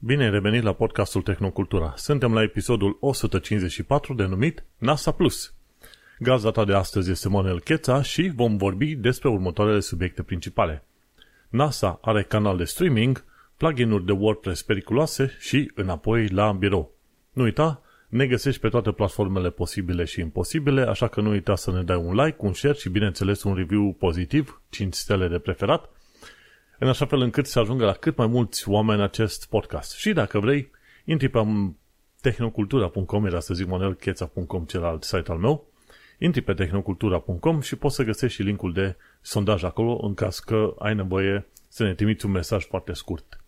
[0.00, 1.92] Bine ai revenit la podcastul Tehnocultura.
[1.96, 5.54] Suntem la episodul 154 denumit NASA Plus.
[6.18, 10.84] Gazda ta de astăzi este Monel Cheța și vom vorbi despre următoarele subiecte principale.
[11.48, 13.24] NASA are canal de streaming,
[13.56, 16.94] plugin-uri de WordPress periculoase și înapoi la birou.
[17.32, 21.72] Nu uita, ne găsești pe toate platformele posibile și imposibile, așa că nu uita să
[21.72, 25.90] ne dai un like, un share și bineînțeles un review pozitiv, 5 stele de preferat,
[26.78, 29.96] în așa fel încât să ajungă la cât mai mulți oameni acest podcast.
[29.96, 30.70] Și dacă vrei,
[31.04, 31.40] intri pe
[32.20, 35.66] tehnocultura.com, era să zic monelcheța.com, celălalt site al meu,
[36.18, 40.74] intri pe tehnocultura.com și poți să găsești și linkul de sondaj acolo în caz că
[40.78, 43.40] ai nevoie să ne trimiți un mesaj foarte scurt.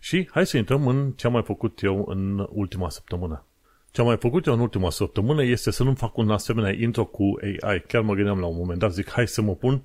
[0.00, 3.44] Și hai să intrăm în ce am mai făcut eu în ultima săptămână.
[3.90, 7.04] Ce am mai făcut eu în ultima săptămână este să nu fac un asemenea intro
[7.04, 7.80] cu AI.
[7.80, 9.82] Chiar mă gândeam la un moment dat, zic, hai să mă pun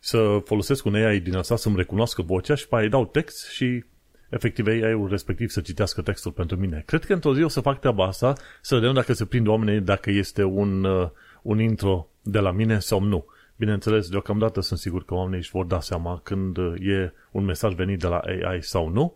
[0.00, 3.84] să folosesc un AI din asta să-mi recunoască vocea și pe aia dau text și
[4.30, 6.82] efectiv AI-ul respectiv să citească textul pentru mine.
[6.86, 9.80] Cred că într-o zi o să fac treaba asta, să vedem dacă se prind oamenii,
[9.80, 11.08] dacă este un, uh,
[11.42, 13.24] un intro de la mine sau nu.
[13.56, 17.74] Bineînțeles, deocamdată sunt sigur că oamenii își vor da seama când uh, e un mesaj
[17.74, 19.14] venit de la AI sau nu,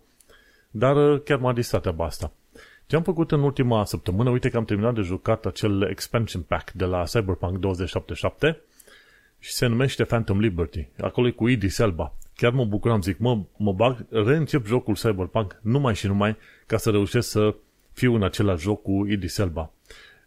[0.71, 2.33] dar uh, chiar m-a distrat treaba asta.
[2.87, 6.73] Ce am făcut în ultima săptămână, uite că am terminat de jucat acel expansion pack
[6.73, 8.63] de la Cyberpunk 2077
[9.45, 10.89] și se numește Phantom Liberty.
[11.01, 12.15] Acolo e cu Idris Elba.
[12.35, 16.91] Chiar mă bucuram, zic, mă, mă bag, reîncep jocul Cyberpunk numai și numai ca să
[16.91, 17.55] reușesc să
[17.93, 19.73] fiu în același joc cu Idris Elba.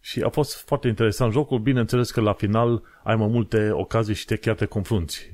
[0.01, 4.25] Și a fost foarte interesant jocul, bineînțeles că la final ai mai multe ocazii și
[4.25, 5.31] te chiar te confrunți.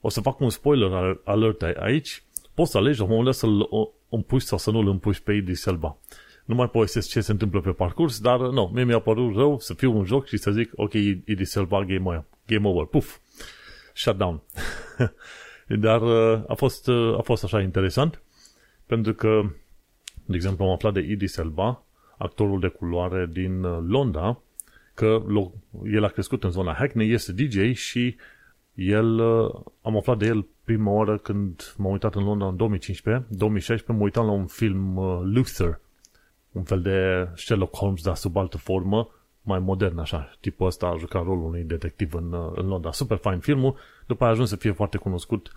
[0.00, 2.22] O să fac un spoiler alert aici,
[2.54, 3.68] poți să alegi la un moment dat să-l
[4.08, 5.98] împuși sau să nu-l împuși pe Idris Elba.
[6.44, 9.74] Nu mai povestesc ce se întâmplă pe parcurs, dar nu, mie mi-a părut rău să
[9.74, 13.18] fiu un joc și să zic, ok, Idris Elba, game game over, puf,
[13.94, 14.42] shutdown.
[15.68, 18.22] Dar uh, a fost, uh, a fost așa interesant,
[18.86, 19.40] pentru că,
[20.24, 21.82] de exemplu, am aflat de Idris Elba,
[22.18, 24.40] actorul de culoare din uh, Londra,
[24.94, 25.22] că
[25.84, 28.16] el a crescut în zona Hackney, este DJ și
[28.74, 29.20] el,
[29.82, 34.04] am aflat de el prima oară când m-am uitat în Londra în 2015, 2016, mă
[34.04, 34.98] uitam la un film
[35.34, 35.80] Luther,
[36.52, 39.08] un fel de Sherlock Holmes, dar sub altă formă,
[39.48, 40.36] mai modern, așa.
[40.40, 42.92] Tipul ăsta a jucat rolul unui detectiv în, în Londra.
[42.92, 43.76] Super fain filmul,
[44.06, 45.52] după aia a ajuns să fie foarte cunoscut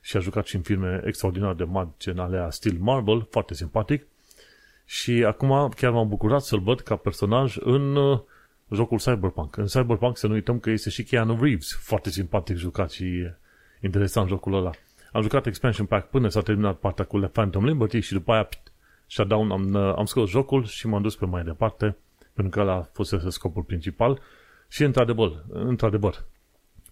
[0.00, 4.06] și a jucat și în filme extraordinar de mari, gen alea Steel Marble, foarte simpatic.
[4.84, 8.20] Și acum chiar m-am bucurat să-l văd ca personaj în uh,
[8.70, 9.56] jocul Cyberpunk.
[9.56, 13.30] În Cyberpunk să nu uităm că este și Keanu Reeves, foarte simpatic jucat și
[13.80, 14.70] interesant jocul ăla.
[15.12, 18.42] Am jucat expansion pack până s-a terminat partea cu The Phantom Liberty și după aia
[18.42, 18.72] pit,
[19.06, 21.96] shutdown, am, uh, am scos jocul și m-am dus pe mai departe
[22.36, 24.20] pentru că ăla fusese scopul principal.
[24.68, 26.24] Și într-adevăr, într-adevăr,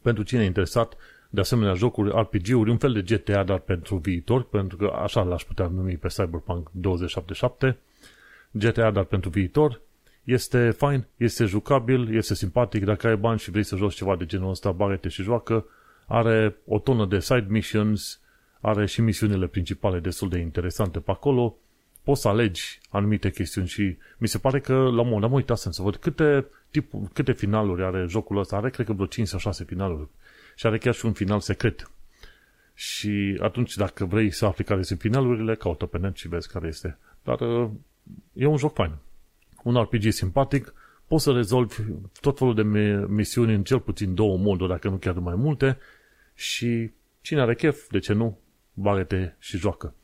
[0.02, 0.96] pentru cine e interesat,
[1.30, 5.42] de asemenea jocuri, RPG-uri, un fel de GTA, dar pentru viitor, pentru că așa l-aș
[5.42, 7.78] putea numi pe Cyberpunk 2077,
[8.50, 9.80] GTA, dar pentru viitor,
[10.24, 14.26] este fain, este jucabil, este simpatic, dacă ai bani și vrei să joci ceva de
[14.26, 15.66] genul ăsta, bagă și joacă,
[16.06, 18.20] are o tonă de side missions,
[18.60, 21.56] are și misiunile principale destul de interesante pe acolo,
[22.04, 25.36] poți să alegi anumite chestiuni și mi se pare că la un moment dat mă
[25.36, 28.56] uitasem să văd câte, tip, câte finaluri are jocul ăsta.
[28.56, 30.08] Are, cred că vreo 5 sau 6 finaluri.
[30.56, 31.90] Și are chiar și un final secret.
[32.74, 36.66] Și atunci, dacă vrei să afli care sunt finalurile, caută pe net și vezi care
[36.66, 36.98] este.
[37.22, 37.70] Dar uh,
[38.32, 38.92] e un joc fain.
[39.62, 40.74] Un RPG simpatic,
[41.06, 41.76] poți să rezolvi
[42.20, 42.62] tot felul de
[43.08, 45.78] misiuni în cel puțin două moduri, dacă nu chiar mai multe,
[46.34, 48.38] și cine are chef, de ce nu,
[48.72, 49.94] bagă și joacă.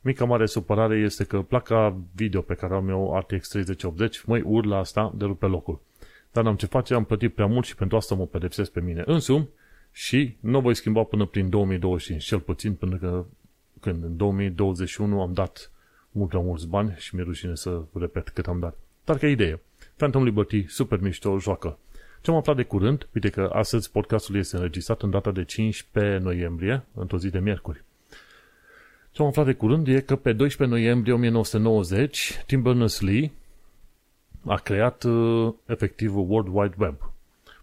[0.00, 4.76] Mica mare supărare este că placa video pe care am eu RTX 3080 măi urlă
[4.76, 5.80] asta de rupe locul.
[6.32, 9.02] Dar n-am ce face, am plătit prea mult și pentru asta mă pedepsesc pe mine
[9.06, 9.48] însumi
[9.92, 13.24] și nu voi schimba până prin 2025, cel puțin până că
[13.80, 15.70] când în 2021 am dat
[16.10, 18.78] mult prea mulți bani și mi-e rușine să repet cât am dat.
[19.04, 19.60] Dar ca idee,
[19.96, 21.78] Phantom Liberty, super mișto, joacă.
[22.20, 26.18] Ce am aflat de curând, uite că astăzi podcastul este înregistrat în data de 15
[26.24, 27.84] noiembrie, într-o zi de miercuri.
[29.18, 33.32] Ce am aflat de curând e că pe 12 noiembrie 1990 Tim Berners-Lee
[34.46, 37.12] a creat uh, efectiv World Wide Web.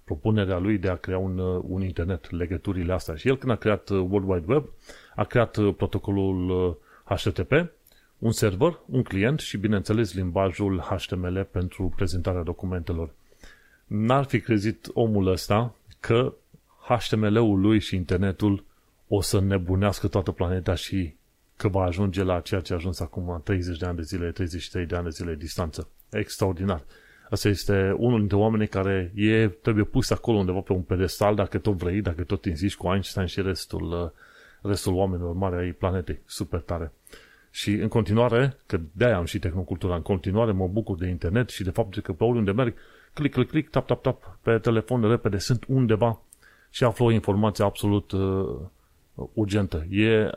[0.04, 3.16] Propunerea lui de a crea un, uh, un internet, legăturile astea.
[3.16, 4.70] Și el când a creat uh, World Wide Web,
[5.16, 7.52] a creat uh, protocolul uh, HTTP,
[8.18, 13.14] un server, un client și, bineînțeles, limbajul HTML pentru prezentarea documentelor.
[13.86, 16.34] N-ar fi crezit omul ăsta că
[16.88, 18.64] HTML-ul lui și internetul
[19.08, 21.16] o să nebunească toată planeta și
[21.58, 24.86] că va ajunge la ceea ce a ajuns acum 30 de ani de zile, 33
[24.86, 25.88] de ani de zile distanță.
[26.10, 26.84] Extraordinar.
[27.30, 31.58] Asta este unul dintre oamenii care e, trebuie pus acolo undeva pe un pedestal, dacă
[31.58, 34.14] tot vrei, dacă tot insisti cu Einstein și restul,
[34.62, 36.20] restul oamenilor mari ai planetei.
[36.26, 36.92] Super tare.
[37.50, 41.64] Și în continuare, că de-aia am și tehnocultura, în continuare mă bucur de internet și
[41.64, 42.74] de faptul că pe oriunde merg,
[43.14, 46.22] click, click, click, tap, tap, tap, pe telefon repede, sunt undeva
[46.70, 48.60] și aflu o informație absolut uh,
[49.34, 49.86] urgentă.
[49.90, 50.30] E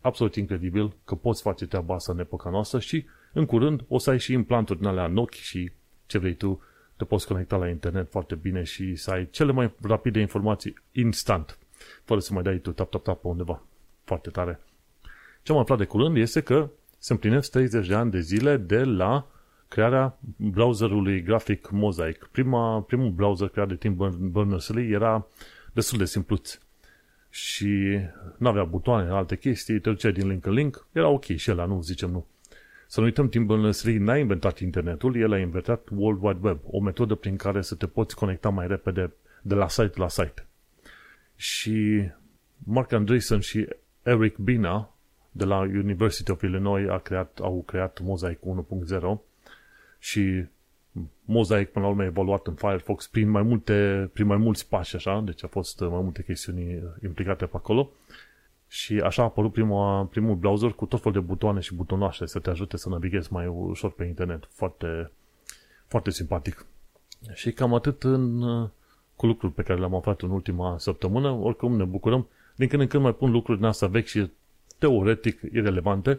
[0.00, 4.10] absolut incredibil că poți face treaba asta în epoca noastră și în curând o să
[4.10, 5.70] ai și implanturi din alea în ochi și
[6.06, 6.62] ce vrei tu,
[6.96, 11.58] te poți conecta la internet foarte bine și să ai cele mai rapide informații instant,
[12.04, 13.62] fără să mai dai tu tap, tap, tap pe undeva.
[14.04, 14.60] Foarte tare.
[15.42, 18.84] Ce am aflat de curând este că se împlinesc 30 de ani de zile de
[18.84, 19.26] la
[19.68, 22.28] crearea browserului grafic Mosaic.
[22.32, 25.26] Prima, primul browser creat de Tim Berners-Lee era
[25.72, 26.58] destul de simpluț
[27.36, 27.98] și
[28.36, 31.64] nu avea butoane, alte chestii, te duceai din link în link, era ok și ăla,
[31.64, 32.26] nu zicem nu.
[32.86, 36.80] Să nu uităm, Tim Berners-Lee n-a inventat internetul, el a inventat World Wide Web, o
[36.80, 39.12] metodă prin care să te poți conecta mai repede
[39.42, 40.46] de la site la site.
[41.34, 42.08] Și
[42.58, 43.68] Mark Andreessen și
[44.02, 44.94] Eric Bina
[45.30, 49.20] de la University of Illinois a creat, au creat Mosaic 1.0
[49.98, 50.44] și
[51.24, 54.96] Mosaic până la urmă a evoluat în Firefox prin mai, multe, prin mai mulți pași
[54.96, 57.90] așa, deci a fost mai multe chestiuni implicate pe acolo
[58.68, 62.38] și așa a apărut prima, primul browser cu tot felul de butoane și butonașe să
[62.38, 64.48] te ajute să navighezi mai ușor pe internet.
[64.50, 65.10] Foarte,
[65.86, 66.66] foarte simpatic.
[67.32, 68.40] Și cam atât în,
[69.16, 71.30] cu lucruri pe care le-am aflat în ultima săptămână.
[71.30, 72.26] Oricum ne bucurăm.
[72.56, 74.30] Din când în când mai pun lucruri din asta vechi și
[74.78, 76.18] teoretic irelevante,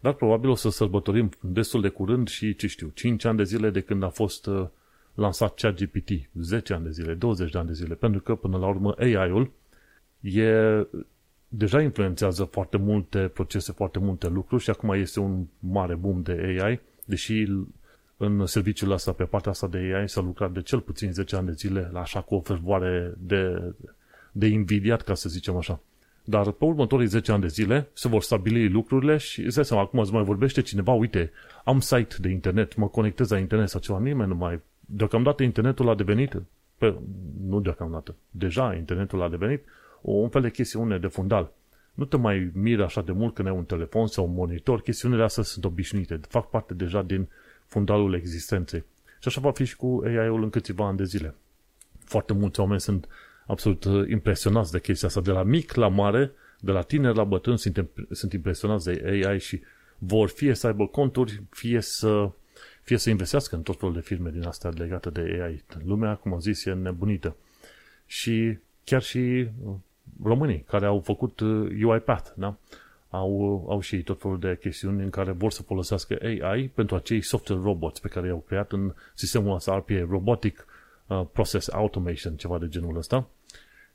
[0.00, 3.70] dar probabil o să sărbătorim destul de curând și, ce știu, 5 ani de zile
[3.70, 4.66] de când a fost uh,
[5.14, 6.10] lansat ChatGPT,
[6.40, 9.50] 10 ani de zile, 20 de ani de zile, pentru că până la urmă AI-ul
[10.20, 10.86] e,
[11.48, 16.60] deja influențează foarte multe procese, foarte multe lucruri și acum este un mare boom de
[16.62, 17.46] AI, deși
[18.16, 21.46] în serviciul ăsta, pe partea asta de AI, s-a lucrat de cel puțin 10 ani
[21.46, 23.72] de zile, la așa cu o fervoare de,
[24.32, 25.80] de invidiat, ca să zicem așa.
[26.30, 29.82] Dar pe următorii 10 ani de zile se vor stabili lucrurile și îți dai seama,
[29.82, 31.30] acum îți mai vorbește cineva, uite,
[31.64, 34.60] am site de internet, mă conectez la internet sau ceva, nimeni nu mai...
[34.80, 36.42] Deocamdată internetul a devenit,
[36.78, 36.94] pe,
[37.46, 39.64] nu deocamdată, deja internetul a devenit
[40.02, 41.52] o, un fel de chestiune de fundal.
[41.94, 45.22] Nu te mai miră așa de mult când ai un telefon sau un monitor, chestiunile
[45.22, 47.28] astea sunt obișnuite, fac parte deja din
[47.66, 48.84] fundalul existenței.
[49.20, 51.34] Și așa va fi și cu AI-ul în câțiva ani de zile.
[52.04, 53.08] Foarte mulți oameni sunt
[53.50, 55.20] absolut uh, impresionați de chestia asta.
[55.20, 59.38] De la mic la mare, de la tineri la bătrân, sunt, sunt impresionați de AI
[59.38, 59.60] și
[59.98, 62.30] vor fie să aibă conturi, fie să,
[62.82, 65.64] fie să investească în tot felul de firme din astea legate de AI.
[65.84, 67.36] Lumea, cum am zis, e nebunită.
[68.06, 69.74] Și chiar și uh,
[70.22, 72.56] românii care au făcut uh, UiPath, da?
[73.08, 77.22] au, au și tot felul de chestiuni în care vor să folosească AI pentru acei
[77.22, 80.66] software robots pe care i-au creat în sistemul ăsta RPA, Robotic
[81.32, 83.28] Process Automation, ceva de genul ăsta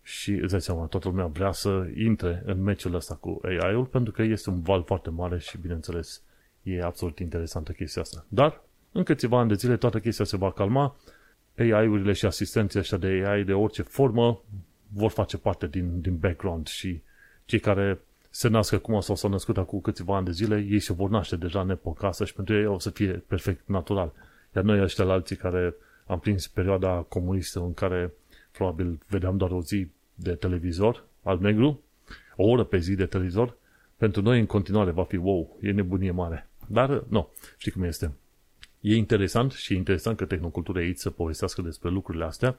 [0.08, 4.12] și îți dai seama, toată lumea vrea să intre în meciul ăsta cu AI-ul pentru
[4.12, 6.22] că este un val foarte mare și, bineînțeles,
[6.64, 8.26] e absolut interesantă chestia asta.
[8.28, 8.62] Dar,
[8.92, 10.96] în câțiva ani de zile, toată chestia se va calma,
[11.58, 14.42] AI-urile și asistenții ăștia de AI de orice formă
[14.88, 17.02] vor face parte din, din background și
[17.46, 18.00] cei care
[18.30, 21.36] se nasc acum sau s-au născut acum câțiva ani de zile, ei se vor naște
[21.36, 24.14] deja în epoca asta și pentru ei o să fie perfect natural.
[24.56, 25.76] Iar noi ăștia la alții care
[26.06, 28.14] am prins perioada comunistă în care
[28.52, 31.84] probabil vedeam doar o zi de televizor, alb-negru,
[32.36, 33.58] o oră pe zi de televizor,
[33.98, 36.50] pentru noi în continuare va fi wow, e nebunie mare.
[36.68, 38.12] Dar, nu, știi cum este.
[38.82, 42.58] E interesant și e interesant că tehnocultura e aici să povestească despre lucrurile astea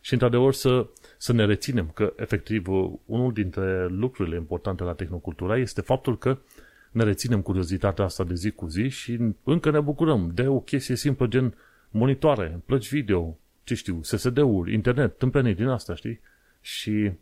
[0.00, 0.86] și, într-adevăr, să,
[1.16, 2.66] să ne reținem că, efectiv,
[3.04, 6.38] unul dintre lucrurile importante la tehnocultura este faptul că
[6.90, 10.96] ne reținem curiozitatea asta de zi cu zi și încă ne bucurăm de o chestie
[10.96, 11.54] simplă gen
[11.90, 16.20] monitoare, plăci video, ce știu, SSD-uri, internet, tâmpenii din asta, știi?
[16.60, 17.12] Și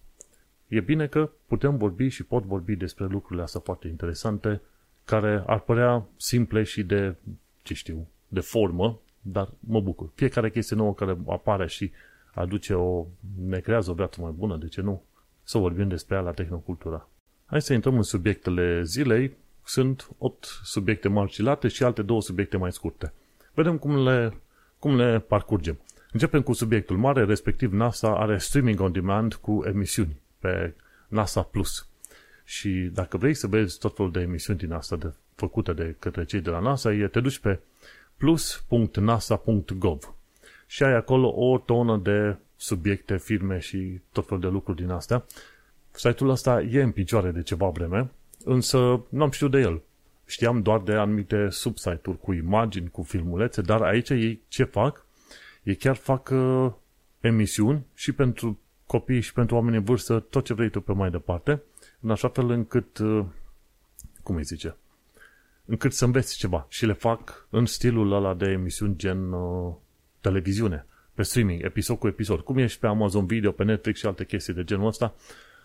[0.68, 4.61] e bine că putem vorbi și pot vorbi despre lucrurile astea foarte interesante,
[5.04, 7.16] care ar părea simple și de,
[7.62, 10.11] ce știu, de formă, dar mă bucur.
[10.14, 11.90] Fiecare chestie nouă care apare și
[12.35, 13.07] aduce o,
[13.47, 15.02] ne creează o viață mai bună, de ce nu?
[15.42, 17.09] Să vorbim despre ea la Tehnocultura.
[17.47, 19.37] Hai să intrăm în subiectele zilei.
[19.64, 23.12] Sunt 8 subiecte marcilate și alte două subiecte mai scurte.
[23.54, 24.40] Vedem cum le,
[24.78, 25.78] cum le parcurgem.
[26.12, 30.75] Începem cu subiectul mare, respectiv NASA are streaming on demand cu emisiuni pe
[31.09, 31.88] NASA Plus.
[32.45, 36.25] Și dacă vrei să vezi tot felul de emisiuni din asta de, făcute de către
[36.25, 37.61] cei de la NASA, e, te duci pe
[38.17, 40.15] plus.nasa.gov
[40.67, 45.25] și ai acolo o tonă de subiecte, firme și tot felul de lucruri din astea.
[45.91, 48.11] Site-ul ăsta e în picioare de ceva vreme,
[48.45, 49.83] însă n-am știut de el.
[50.27, 55.07] Știam doar de anumite subsite-uri cu imagini, cu filmulețe, dar aici ei ce fac?
[55.62, 56.73] Ei chiar fac uh,
[57.21, 61.11] emisiuni și pentru copii și pentru oameni în vârstă, tot ce vrei tu pe mai
[61.11, 61.62] departe,
[62.00, 63.25] în așa fel încât, uh,
[64.23, 64.77] cum îi zice,
[65.65, 66.67] încât să înveți ceva.
[66.69, 69.75] Și le fac în stilul ăla de emisiuni gen uh,
[70.21, 72.41] televiziune, pe streaming, episod cu episod.
[72.41, 75.15] Cum ești pe Amazon Video, pe Netflix și alte chestii de genul ăsta,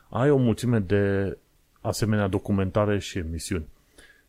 [0.10, 1.38] ai o mulțime de
[1.82, 3.68] asemenea documentare și emisiuni.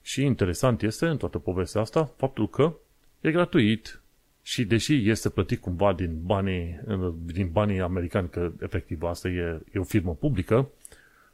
[0.02, 2.74] Și interesant este în toată povestea asta faptul că
[3.20, 4.00] e gratuit
[4.46, 6.80] și deși este plătit cumva din banii,
[7.24, 10.68] din banii americani, că efectiv asta e, e o firmă publică,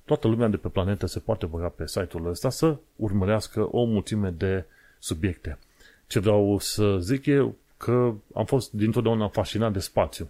[0.05, 4.31] toată lumea de pe planetă se poate băga pe site-ul ăsta să urmărească o mulțime
[4.31, 4.64] de
[4.99, 5.59] subiecte.
[6.07, 10.29] Ce vreau să zic e că am fost dintotdeauna fascinat de spațiu.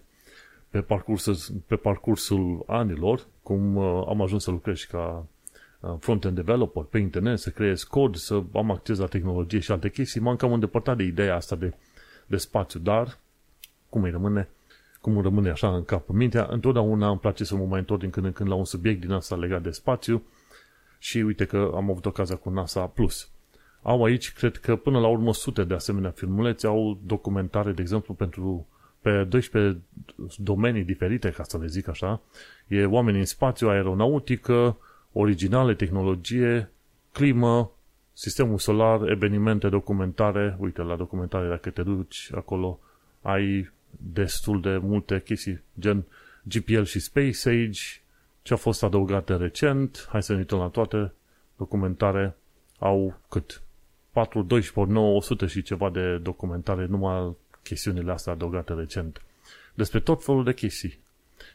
[0.69, 1.35] Pe parcursul,
[1.67, 5.25] pe parcursul anilor, cum uh, am ajuns să lucrez și ca
[5.79, 9.89] uh, front-end developer pe internet, să creez cod, să am acces la tehnologie și alte
[9.89, 11.73] chestii, m-am cam îndepărtat de ideea asta de,
[12.31, 13.17] de spațiu, dar
[13.89, 14.49] cum îi rămâne,
[15.01, 16.09] cum îmi rămâne așa în cap.
[16.09, 19.01] Mintea, întotdeauna îmi place să mă mai întorc din când în când la un subiect
[19.01, 20.23] din asta legat de spațiu
[20.99, 23.29] și uite că am avut ocazia cu NASA Plus.
[23.81, 28.13] Au aici, cred că până la urmă, sute de asemenea filmulețe, au documentare, de exemplu,
[28.13, 28.67] pentru
[29.01, 29.81] pe 12
[30.37, 32.21] domenii diferite, ca să le zic așa.
[32.67, 34.77] E oameni în spațiu, aeronautică,
[35.11, 36.71] originale, tehnologie,
[37.11, 37.71] climă,
[38.13, 40.55] sistemul solar, evenimente, documentare.
[40.59, 42.79] Uite, la documentare, dacă te duci acolo,
[43.21, 43.71] ai
[44.13, 46.05] destul de multe chestii, gen
[46.43, 47.81] GPL și Space Age,
[48.41, 51.13] ce a fost adăugate recent, hai să ne uităm la toate,
[51.57, 52.35] documentare
[52.79, 53.61] au cât?
[54.11, 59.21] 4, 12, 9, 100 și ceva de documentare, numai chestiunile astea adăugate recent,
[59.73, 60.99] despre tot felul de chestii.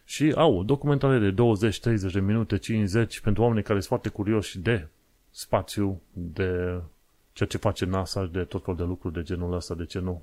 [0.04, 4.58] Și au documentare de 20, 30 de minute, 50, pentru oameni care sunt foarte curioși
[4.58, 4.86] de
[5.36, 6.80] spațiu, de
[7.32, 9.98] ceea ce face NASA și de tot felul de lucruri de genul ăsta, de ce
[9.98, 10.22] nu?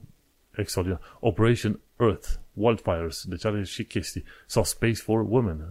[0.52, 1.18] Extraordinar.
[1.20, 4.24] Operation Earth, Wildfires, deci are și chestii.
[4.46, 5.68] Sau Space for Women,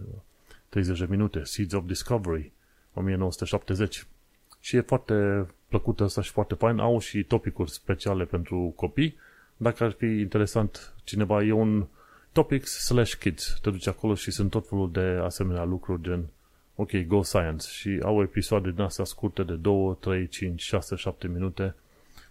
[0.69, 2.51] 30 de minute, Seeds of Discovery,
[2.93, 4.07] 1970.
[4.59, 6.79] Și e foarte plăcută asta și foarte fain.
[6.79, 9.17] Au și topicuri speciale pentru copii.
[9.57, 11.87] Dacă ar fi interesant cineva, e un
[12.31, 13.59] topics slash kids.
[13.61, 16.29] Te duci acolo și sunt tot felul de asemenea lucruri gen
[16.75, 21.27] ok, Go Science și au episoade din astea scurte de 2, 3, 5, 6, 7
[21.27, 21.75] minute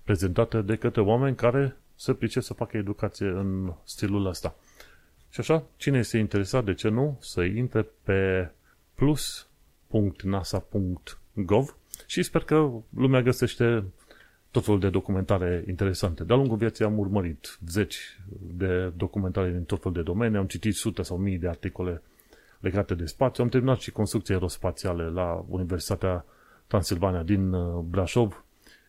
[0.02, 4.54] prezentate de către oameni care se pricep să facă educație în stilul ăsta.
[5.30, 8.50] Și așa, cine este interesat, de ce nu, să intre pe
[8.94, 13.84] plus.nasa.gov și sper că lumea găsește
[14.50, 16.24] tot felul de documentare interesante.
[16.24, 20.74] De-a lungul vieții am urmărit zeci de documentare din tot felul de domenii, am citit
[20.74, 22.02] sute sau mii de articole
[22.62, 26.24] legate de spațiu, am terminat și construcții aerospațiale la Universitatea
[26.66, 28.44] Transilvania din uh, Brașov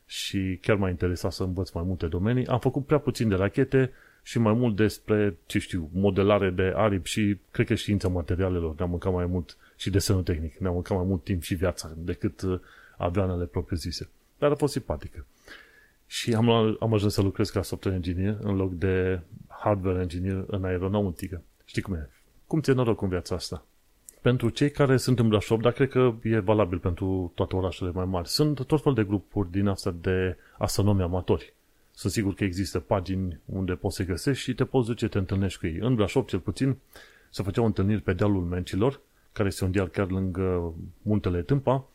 [0.06, 2.48] și chiar m-a interesat să învăț mai multe domenii.
[2.48, 3.92] Am făcut prea puțin de rachete
[4.24, 8.76] și mai mult despre, ce știu, modelare de aripi și cred că știința materialelor.
[8.76, 10.58] Ne-am mâncat mai mult și desenul tehnic.
[10.58, 12.60] Ne-am mâncat mai mult timp și viața decât uh,
[12.98, 14.10] avioanele propriu-zise.
[14.38, 15.26] Dar a fost simpatică.
[16.08, 16.50] Și am,
[16.80, 21.42] am ajuns să lucrez ca software engineer în loc de hardware engineer în aeronautică.
[21.66, 22.10] Știi cum e?
[22.54, 23.66] Cum ți-e noroc în viața asta?
[24.22, 28.06] Pentru cei care sunt în Brașov, dar cred că e valabil pentru toate orașele mai
[28.06, 31.54] mari, sunt tot fel de grupuri din asta de astronomi amatori.
[31.92, 35.60] Sunt sigur că există pagini unde poți să găsești și te poți duce, te întâlnești
[35.60, 35.78] cu ei.
[35.80, 36.78] În Brașov, cel puțin,
[37.30, 39.00] se făceau întâlniri pe dealul Mencilor,
[39.32, 41.86] care este un deal chiar lângă muntele Tâmpa,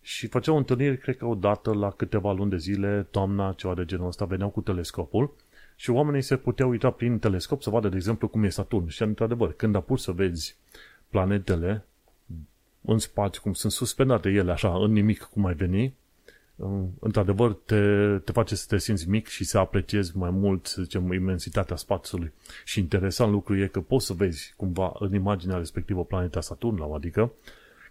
[0.00, 3.84] și făceau întâlniri, cred că o dată la câteva luni de zile, toamna, ceva de
[3.84, 5.34] genul ăsta, veneau cu telescopul
[5.76, 8.86] și oamenii se puteau uita prin telescop să vadă, de exemplu, cum e Saturn.
[8.86, 10.56] Și, într-adevăr, când apuci să vezi
[11.08, 11.84] planetele
[12.80, 15.94] în spațiu, cum sunt suspendate ele așa, în nimic, cum ai veni,
[16.98, 17.80] într-adevăr te,
[18.24, 22.32] te face să te simți mic și să apreciezi mai mult, să zicem, imensitatea spațiului.
[22.64, 27.32] Și interesant lucru e că poți să vezi cumva în imaginea respectivă planeta Saturn, adică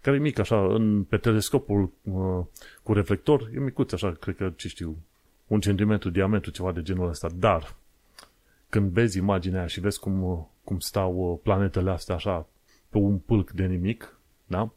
[0.02, 2.44] care e mic, așa, în, pe telescopul uh,
[2.82, 4.96] cu reflector, e micuț, așa, cred că, ce știu,
[5.46, 7.74] un centimetru diametru, ceva de genul ăsta, dar
[8.68, 12.46] când vezi imaginea aia și vezi cum, uh, cum stau uh, planetele astea așa
[12.88, 14.70] pe un pâlc de nimic, da?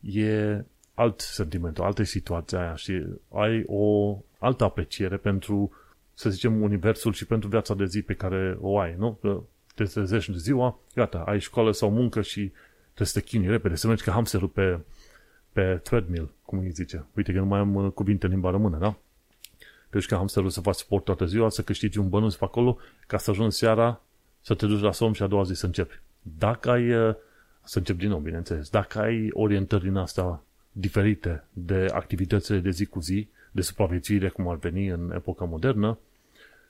[0.00, 5.72] E alt sentiment, o altă situație aia și ai o altă apreciere pentru,
[6.14, 9.18] să zicem, universul și pentru viața de zi pe care o ai, nu?
[9.74, 12.52] Te trezești ziua, gata, ai școală sau muncă și
[12.94, 14.80] Trebuie să te chinui repede, să mergi ca hamsterul pe,
[15.52, 17.04] pe treadmill, cum îi zice.
[17.16, 18.96] Uite că nu mai am uh, cuvinte în limba română, da?
[19.92, 22.78] Te duci ca hamsterul să faci sport toată ziua, să câștigi un bănuț pe acolo,
[23.06, 24.00] ca să ajungi seara,
[24.40, 26.00] să te duci la somn și a doua zi să începi.
[26.22, 27.14] Dacă ai, uh,
[27.64, 32.86] să începi din nou, bineînțeles, dacă ai orientări din asta diferite de activitățile de zi
[32.86, 35.98] cu zi, de supraviețuire, cum ar veni în epoca modernă,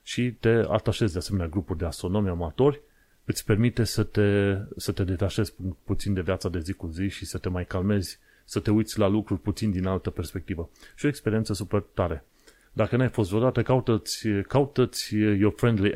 [0.02, 2.80] și te atașezi de asemenea grupuri de astronomi amatori,
[3.24, 7.24] îți permite să te, să te detașezi puțin de viața de zi cu zi și
[7.24, 10.70] să te mai calmezi, să te uiți la lucruri puțin din altă perspectivă.
[10.96, 12.24] Și o experiență super tare.
[12.72, 15.92] Dacă n-ai fost vreodată, caută-ți, caută-ți Your Friendly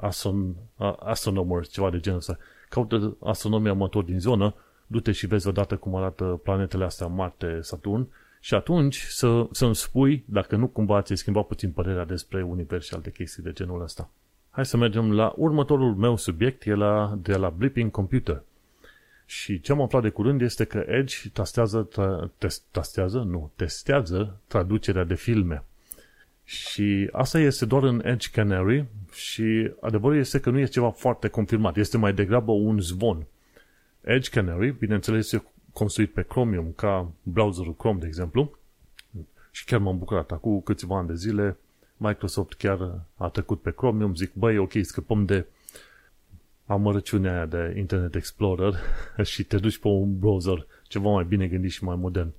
[0.00, 0.54] Aston,
[0.98, 2.38] Astronomer, ceva de genul ăsta.
[2.68, 4.54] Caută astronomii amatori din zonă,
[4.86, 8.08] du-te și vezi odată cum arată planetele astea, Marte, Saturn,
[8.40, 12.94] și atunci să, să-mi spui dacă nu cumva ți-ai schimbat puțin părerea despre univers și
[12.94, 14.10] alte chestii de genul ăsta.
[14.50, 18.42] Hai să mergem la următorul meu subiect, e la, de la Blipping Computer.
[19.26, 24.36] Și ce am aflat de curând este că Edge tastează, tra, test, tastează, nu, testează
[24.46, 25.64] traducerea de filme.
[26.44, 31.28] Și asta este doar în Edge Canary și adevărul este că nu este ceva foarte
[31.28, 33.26] confirmat, este mai degrabă un zvon.
[34.00, 38.58] Edge Canary, bineînțeles, este construit pe Chromium, ca browserul Chrome, de exemplu,
[39.50, 40.30] și chiar m-am bucurat.
[40.30, 41.56] Acum câțiva ani de zile,
[41.96, 45.46] Microsoft chiar a trecut pe Chromium, zic, băi, ok, scăpăm de
[46.66, 48.74] amărăciunea aia de Internet Explorer
[49.30, 52.32] și te duci pe un browser ceva mai bine gândit și mai modern.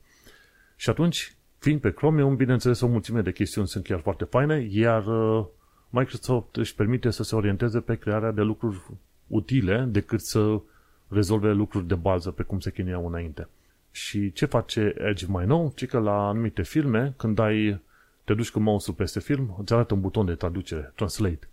[0.76, 1.36] Și atunci,
[1.66, 5.46] fiind pe Chromium, bineînțeles, o mulțime de chestiuni sunt chiar foarte faine, iar uh,
[5.90, 8.82] Microsoft își permite să se orienteze pe crearea de lucruri
[9.28, 10.60] utile decât să
[11.08, 13.48] rezolve lucruri de bază pe cum se chinuiau înainte.
[13.92, 15.72] Și ce face Edge mai nou?
[15.76, 17.82] Ci că la anumite filme, când ai,
[18.24, 21.48] te duci cu mouse-ul peste film, îți arată un buton de traducere, translate.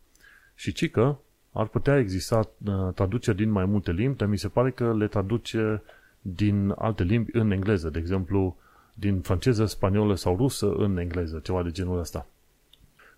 [0.54, 1.16] Și ci că
[1.52, 5.06] ar putea exista uh, traduceri din mai multe limbi, dar mi se pare că le
[5.06, 5.82] traduce
[6.20, 8.56] din alte limbi în engleză, de exemplu,
[8.92, 12.26] din franceză, spaniolă sau rusă în engleză, ceva de genul ăsta.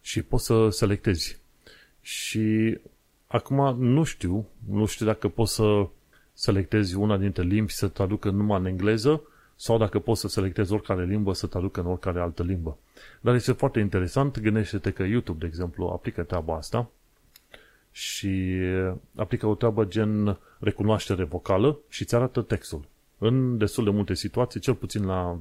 [0.01, 1.39] Și poți să selectezi.
[2.01, 2.79] Și
[3.27, 5.87] acum nu știu, nu știu dacă poți să
[6.33, 9.23] selectezi una dintre limbi să traducă numai în engleză
[9.57, 12.77] sau dacă poți să selectezi oricare limbă să traducă în oricare altă limbă.
[13.21, 16.91] Dar este foarte interesant, gândește-te că YouTube, de exemplu, aplică treaba asta
[17.91, 18.61] și
[19.15, 22.85] aplică o treabă gen recunoaștere vocală și îți arată textul.
[23.19, 25.39] În destul de multe situații, cel puțin la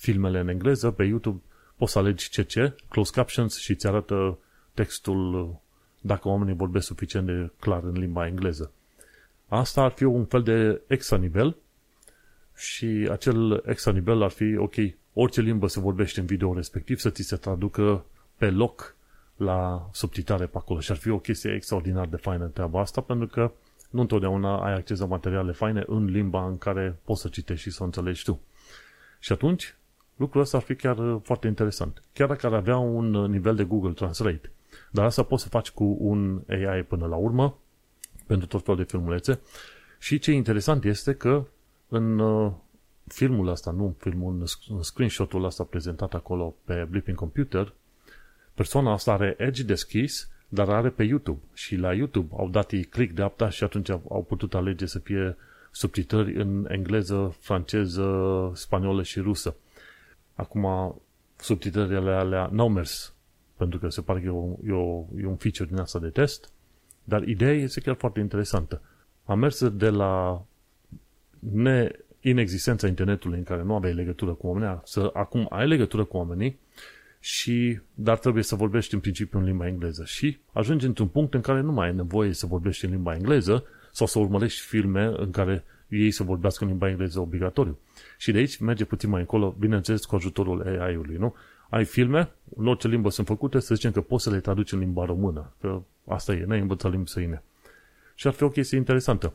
[0.00, 1.40] filmele în engleză, pe YouTube
[1.76, 4.38] poți să alegi CC, closed captions și îți arată
[4.74, 5.54] textul
[6.00, 8.72] dacă oamenii vorbesc suficient de clar în limba engleză.
[9.48, 11.56] Asta ar fi un fel de extra nivel
[12.56, 14.74] și acel extra nivel ar fi, ok,
[15.12, 18.04] orice limbă se vorbește în video respectiv să ți se traducă
[18.36, 18.94] pe loc
[19.36, 23.26] la subtitrare pe acolo și ar fi o chestie extraordinar de faină treaba asta pentru
[23.26, 23.52] că
[23.90, 27.74] nu întotdeauna ai acces la materiale faine în limba în care poți să citești și
[27.74, 28.40] să o înțelegi tu.
[29.18, 29.74] Și atunci,
[30.20, 32.02] lucrul ăsta ar fi chiar foarte interesant.
[32.12, 34.50] Chiar dacă ar avea un nivel de Google Translate.
[34.90, 37.58] Dar asta poți să faci cu un AI până la urmă,
[38.26, 39.40] pentru tot felul de filmulețe.
[39.98, 41.44] Și ce interesant este că
[41.88, 42.52] în uh,
[43.06, 47.72] filmul ăsta, nu filmul, în screenshot-ul ăsta prezentat acolo pe Blipping Computer,
[48.54, 51.40] persoana asta are Edge deschis, dar are pe YouTube.
[51.52, 55.36] Și la YouTube au dat ei click dreapta și atunci au putut alege să fie
[55.70, 59.56] subtitrări în engleză, franceză, spaniolă și rusă.
[60.34, 60.94] Acum,
[61.36, 63.14] subtitrările alea n-au mers,
[63.56, 66.08] pentru că se pare că e, o, e, o, e un feature din asta de
[66.08, 66.52] test,
[67.04, 68.82] dar ideea este chiar foarte interesantă.
[69.24, 70.44] Am mers de la
[71.38, 71.90] ne
[72.20, 76.58] inexistența internetului în care nu aveai legătură cu oamenii, să acum ai legătură cu oamenii,
[77.20, 80.04] și, dar trebuie să vorbești în principiu în limba engleză.
[80.04, 83.64] Și ajungi într-un punct în care nu mai ai nevoie să vorbești în limba engleză
[83.92, 87.78] sau să urmărești filme în care ei să vorbească în limba engleză obligatoriu.
[88.20, 91.34] Și de aici merge puțin mai încolo, bineînțeles, cu ajutorul AI-ului, nu?
[91.68, 94.78] Ai filme, în orice limbă sunt făcute, să zicem că poți să le traduci în
[94.78, 97.42] limba română, că asta e, n-ai învățat limbi străine.
[98.14, 99.32] Și ar fi o chestie interesantă.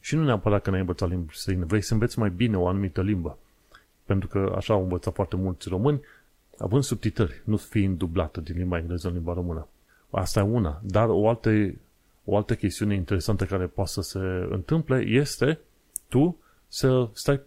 [0.00, 3.02] Și nu neapărat că n-ai învățat limbi străine, vrei să înveți mai bine o anumită
[3.02, 3.38] limbă.
[4.04, 6.00] Pentru că așa au învățat foarte mulți români,
[6.58, 9.66] având subtitrări, nu fiind dublată din limba engleză în limba română.
[10.10, 10.80] Asta e una.
[10.82, 11.74] Dar o altă,
[12.24, 15.58] o altă chestiune interesantă care poate să se întâmple este
[16.08, 16.36] tu
[16.68, 17.40] să stai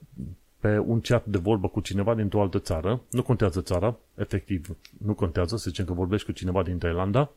[0.59, 5.13] pe un chat de vorbă cu cineva dintr-o altă țară, nu contează țara, efectiv nu
[5.13, 7.31] contează, să zicem că vorbești cu cineva din Thailanda,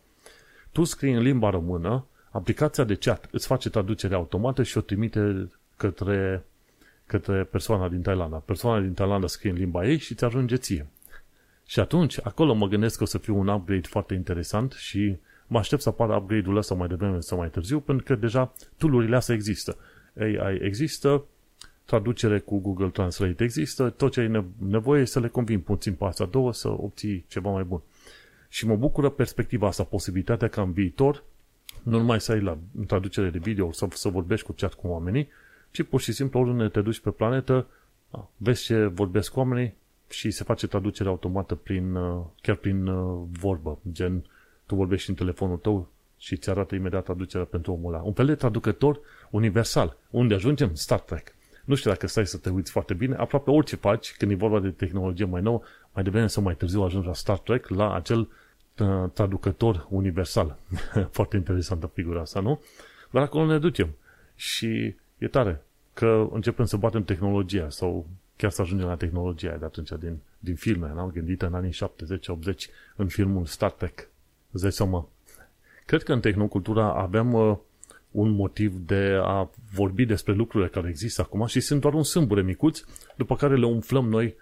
[0.73, 5.51] tu scrii în limba română, aplicația de chat îți face traducere automată și o trimite
[5.77, 6.45] către,
[7.07, 8.37] către persoana din Thailanda.
[8.37, 10.87] Persoana din Thailanda scrie în limba ei și ți ajunge ție.
[11.67, 15.59] Și atunci, acolo mă gândesc că o să fie un upgrade foarte interesant și mă
[15.59, 19.35] aștept să apară upgrade-ul ăsta mai devreme sau mai târziu, pentru că deja tool-urile astea
[19.35, 19.77] există.
[20.21, 21.25] AI există,
[21.85, 26.25] traducere cu Google Translate există, tot ce ai nevoie să le convin puțin pe asta
[26.25, 27.81] două să obții ceva mai bun.
[28.49, 31.25] Și mă bucură perspectiva asta, posibilitatea ca în viitor
[31.83, 35.29] nu numai să ai la traducere de video sau să vorbești cu chat cu oamenii,
[35.71, 37.67] ci pur și simplu oriunde te duci pe planetă,
[38.37, 39.75] vezi ce vorbesc cu oamenii
[40.11, 44.25] și se face traducere automată prin, uh, chiar prin uh, vorbă, gen
[44.67, 45.89] tu vorbești în telefonul tău
[46.19, 48.03] și îți arată imediat traducerea pentru omul ăla.
[48.03, 49.97] Un fel de traducător universal.
[50.11, 50.75] Unde ajungem?
[50.75, 51.35] Star Trek.
[51.65, 54.61] Nu știu dacă stai să te uiți foarte bine, aproape orice faci, când e vorba
[54.61, 55.61] de tehnologie mai nouă,
[55.93, 58.29] mai devreme sau mai târziu ajungi la Star Trek, la acel
[58.79, 60.57] uh, traducător universal.
[61.11, 62.61] foarte interesantă figura asta, nu?
[63.11, 63.89] Dar acolo ne ducem.
[64.35, 65.63] Și e tare
[65.95, 70.55] că începem să batem tehnologia sau chiar să ajungem la tehnologia de atunci din, din
[70.55, 71.77] filme, n-am gândit în anii 70-80
[72.97, 74.09] în filmul Star Trek.
[74.51, 75.09] Îți dai seama.
[75.87, 77.57] Cred că în tehnocultura avem uh,
[78.11, 82.43] un motiv de a vorbi despre lucrurile care există acum și sunt doar un sâmbure
[82.43, 82.85] micuți,
[83.17, 84.37] după care le umflăm noi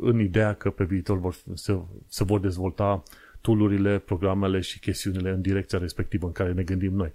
[0.00, 1.78] în ideea că pe viitor vor, se,
[2.08, 3.02] se vor dezvolta
[3.40, 7.12] toolurile, programele și chestiunile în direcția respectivă în care ne gândim noi.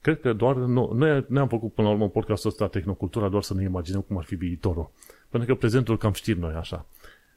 [0.00, 3.54] Cred că doar no, noi ne-am făcut până la urmă podcastul ăsta Tehnocultura doar să
[3.54, 4.90] ne imaginăm cum ar fi viitorul.
[5.28, 6.86] Pentru că prezentul cam știm noi așa.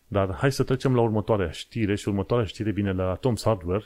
[0.07, 3.83] Dar hai să trecem la următoarea știre și următoarea știre vine la Tom's Hardware,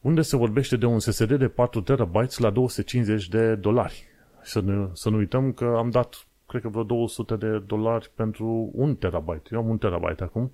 [0.00, 4.04] unde se vorbește de un SSD de 4 TB la 250 de dolari.
[4.42, 8.70] Să, ne, să nu uităm că am dat, cred că vreo 200 de dolari pentru
[8.74, 9.28] 1 TB.
[9.50, 10.52] Eu am 1 TB acum.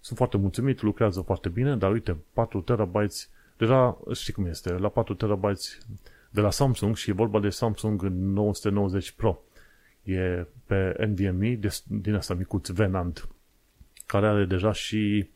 [0.00, 2.96] Sunt foarte mulțumit, lucrează foarte bine, dar uite, 4 TB,
[3.56, 5.44] deja știi cum este, la 4 TB
[6.30, 9.42] de la Samsung și e vorba de Samsung 990 Pro.
[10.02, 13.28] E pe NVMe din asta micuț Venant,
[14.06, 15.28] care are deja și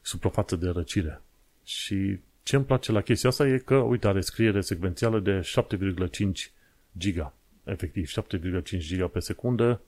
[0.00, 1.22] suprafață de răcire.
[1.64, 2.20] Și
[2.50, 6.50] ce îmi place la chestia asta e că, uite, are scriere secvențială de 7,5
[6.98, 7.34] giga.
[7.64, 9.80] Efectiv, 7,5 giga pe secundă.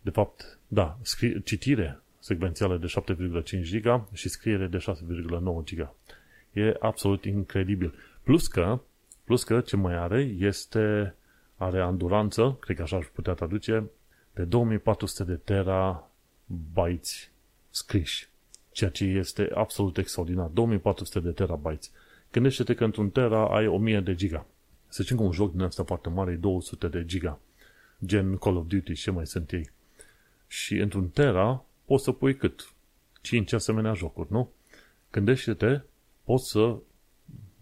[0.00, 2.86] De fapt, da, scrie, citire secvențială de
[3.56, 5.94] 7,5 giga și scriere de 6,9 giga.
[6.52, 7.94] E absolut incredibil.
[8.22, 8.80] Plus că,
[9.24, 11.14] plus că ce mai are este,
[11.56, 13.90] are anduranță, cred că așa aș putea traduce,
[14.32, 17.28] de 2400 de terabytes
[17.70, 18.28] scriși
[18.74, 20.46] ceea ce este absolut extraordinar.
[20.46, 21.90] 2400 de terabytes.
[22.32, 24.46] Gândește-te că într-un tera ai 1000 de giga.
[24.88, 27.38] Să zicem că un joc din asta foarte mare e 200 de giga.
[28.04, 29.70] Gen Call of Duty și ce mai sunt ei.
[30.46, 32.72] Și într-un tera poți să pui cât?
[33.20, 34.52] 5 asemenea jocuri, nu?
[35.10, 35.80] Gândește-te,
[36.24, 36.76] poți să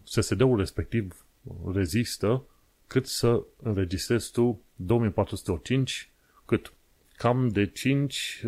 [0.04, 1.24] SSD-ul respectiv
[1.72, 2.44] rezistă
[2.86, 6.10] cât să înregistrezi tu 2405
[6.44, 6.72] cât?
[7.16, 8.44] Cam de 5,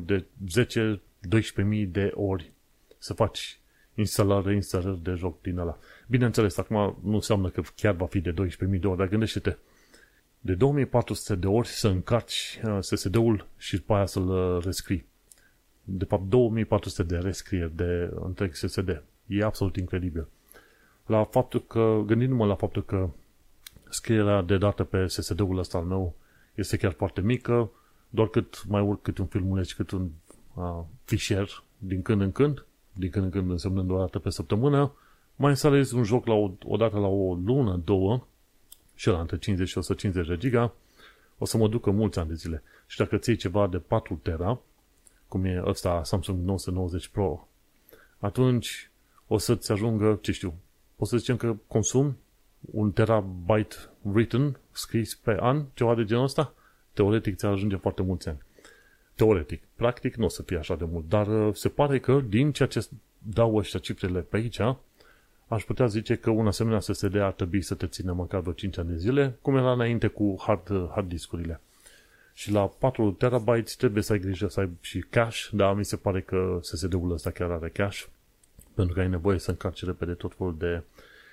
[0.00, 2.52] de 10 12.000 de ori
[2.98, 3.58] să faci
[3.94, 5.78] instalare, reinstalări de joc din ăla.
[6.06, 9.56] Bineînțeles, acum nu înseamnă că chiar va fi de 12.000 de ori, dar gândește-te,
[10.40, 15.06] de 2400 de ori să încarci uh, SSD-ul și după aia să-l uh, rescrii.
[15.84, 19.02] De fapt, 2400 de rescrieri de întreg SSD.
[19.26, 20.28] E absolut incredibil.
[21.06, 23.10] La faptul că, gândindu-mă la faptul că
[23.88, 26.14] scrierea de dată pe SSD-ul ăsta al meu
[26.54, 27.70] este chiar foarte mică,
[28.08, 30.08] doar cât mai urc cât un filmuleț, cât un uh,
[31.04, 34.92] fișier din când în când, din când în când însemnând o dată pe săptămână,
[35.36, 38.26] mai instalez un joc la o, o dată la o lună, două,
[38.94, 40.72] și la între 50 și 150 de giga,
[41.38, 42.62] o să mă ducă mulți ani de zile.
[42.86, 44.60] Și dacă ții ceva de 4 tera,
[45.28, 47.48] cum e ăsta Samsung 990 Pro,
[48.18, 48.90] atunci
[49.26, 50.54] o să-ți ajungă, ce știu,
[50.96, 52.16] pot să zicem că consum
[52.60, 56.54] un terabyte written, scris pe an, ceva de genul ăsta,
[56.92, 58.38] teoretic ți ajunge foarte mulți ani.
[59.14, 59.62] Teoretic.
[59.74, 62.68] Practic nu o să fie așa de mult, dar uh, se pare că din ceea
[62.68, 62.86] ce
[63.18, 64.60] dau ăștia cifrele pe aici,
[65.48, 68.78] aș putea zice că un asemenea SSD ar trebui să te țină măcar vreo 5
[68.78, 71.60] ani de zile, cum era înainte cu hard, uh, hard discurile.
[72.34, 75.96] Și la 4 TB trebuie să ai grijă să ai și cache, dar mi se
[75.96, 78.04] pare că SSD-ul ăsta chiar are cache,
[78.74, 80.82] pentru că ai nevoie să încarci repede tot felul de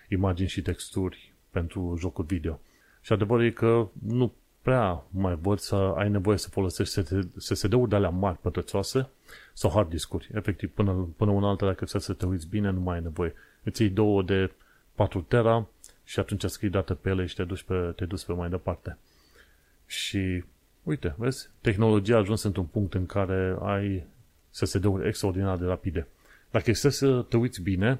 [0.10, 2.60] imagini și texturi pentru jocuri video.
[3.02, 7.02] Și adevărul e că nu prea mai văd să ai nevoie să folosești
[7.38, 9.10] SSD-uri de alea mari, pătrățoase
[9.54, 10.30] sau hard discuri.
[10.34, 13.34] Efectiv, până, până una alta, dacă să te uiți bine, nu mai ai nevoie.
[13.63, 14.52] Îți iei două de
[14.95, 15.67] 4 tera
[16.04, 18.97] și atunci scrii date pe ele și te duci pe, te duci pe mai departe.
[19.86, 20.43] Și
[20.84, 24.06] uite, vezi, tehnologia a ajuns într-un punct în care ai
[24.50, 26.08] SSD-uri extraordinar de rapide.
[26.52, 28.00] Dacă este să te uiți bine,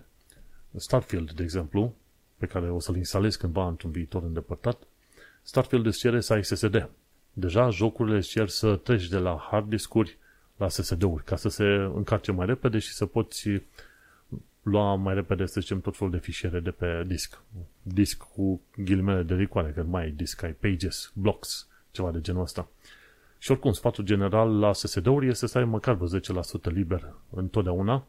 [0.76, 1.94] Starfield, de exemplu,
[2.38, 4.78] pe care o să-l instalezi cândva într-un viitor îndepărtat,
[5.42, 6.90] Starfield îți cere să ai SSD.
[7.34, 10.18] Deja jocurile îți cer să treci de la hard discuri
[10.58, 11.64] la SSD-uri, ca să se
[11.96, 13.50] încarce mai repede și să poți
[14.62, 17.42] lua mai repede, să zicem, tot felul de fișiere de pe disc.
[17.82, 22.42] Disc cu ghilimele de ricoare, că mai ai disc, ai pages, blocks, ceva de genul
[22.42, 22.68] ăsta.
[23.38, 26.22] Și oricum, sfatul general la SSD-uri este să ai măcar vreo 10%
[26.64, 28.08] liber întotdeauna,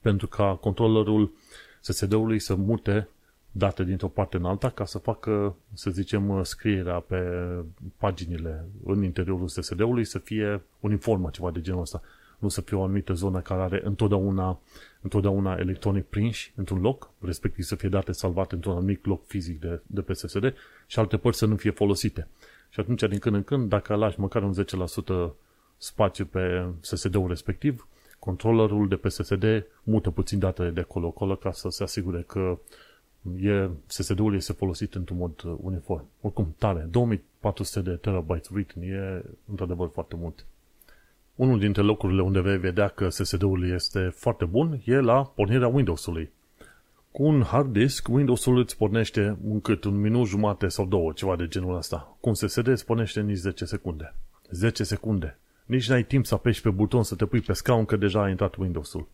[0.00, 1.32] pentru ca controllerul
[1.80, 3.08] SSD-ului să mute
[3.56, 7.48] date dintr-o parte în alta ca să facă, să zicem, scrierea pe
[7.96, 12.02] paginile în interiorul SSD-ului să fie uniformă, ceva de genul ăsta.
[12.38, 14.60] Nu să fie o anumită zonă care are întotdeauna,
[15.00, 19.80] întotdeauna electronic prinși într-un loc, respectiv să fie date salvate într-un anumit loc fizic de,
[19.86, 20.54] de pe SSD
[20.86, 22.28] și alte părți să nu fie folosite.
[22.70, 24.54] Și atunci, din când în când, dacă lași măcar un
[25.30, 25.32] 10%
[25.76, 27.88] spațiu pe SSD-ul respectiv,
[28.18, 32.58] controllerul de pe SSD mută puțin datele de acolo-acolo ca să se asigure că
[33.40, 36.06] e, SSD-ul este folosit într-un mod uniform.
[36.20, 40.46] Oricum, tare, 2400 de terabytes written e într-adevăr foarte mult.
[41.34, 46.30] Unul dintre locurile unde vei vedea că SSD-ul este foarte bun e la pornirea Windows-ului.
[47.10, 51.36] Cu un hard disk, Windows-ul îți pornește un cât un minut jumate sau două, ceva
[51.36, 52.16] de genul ăsta.
[52.20, 54.14] Cu un SSD îți pornește nici 10 secunde.
[54.50, 55.38] 10 secunde.
[55.66, 58.28] Nici n-ai timp să apeși pe buton să te pui pe scaun că deja a
[58.28, 59.08] intrat Windows-ul.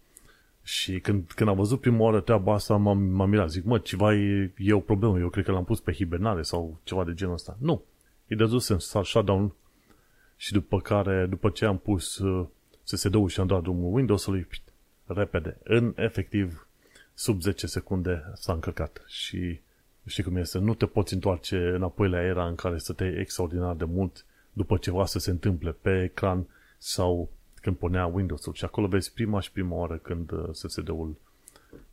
[0.63, 3.51] Și când, când am văzut prima oară treaba asta, m-am, m-am mirat.
[3.51, 5.19] Zic, mă, ceva e, e o problemă.
[5.19, 7.57] Eu cred că l-am pus pe hibernare sau ceva de genul ăsta.
[7.61, 7.83] Nu.
[8.27, 9.55] E dăzut în shutdown
[10.37, 12.47] și după care, după ce am pus uh,
[12.83, 14.47] SSD-ul și am dat drumul Windows-ului,
[15.07, 16.69] repede, în efectiv
[17.15, 19.61] sub 10 secunde s-a încărcat și
[20.07, 23.85] știi cum este, nu te poți întoarce înapoi la era în care stăteai extraordinar de
[23.85, 26.47] mult după ceva să se întâmple pe ecran
[26.79, 31.17] sau când punea Windows-ul și acolo vezi prima și prima oară când uh, SSD-ul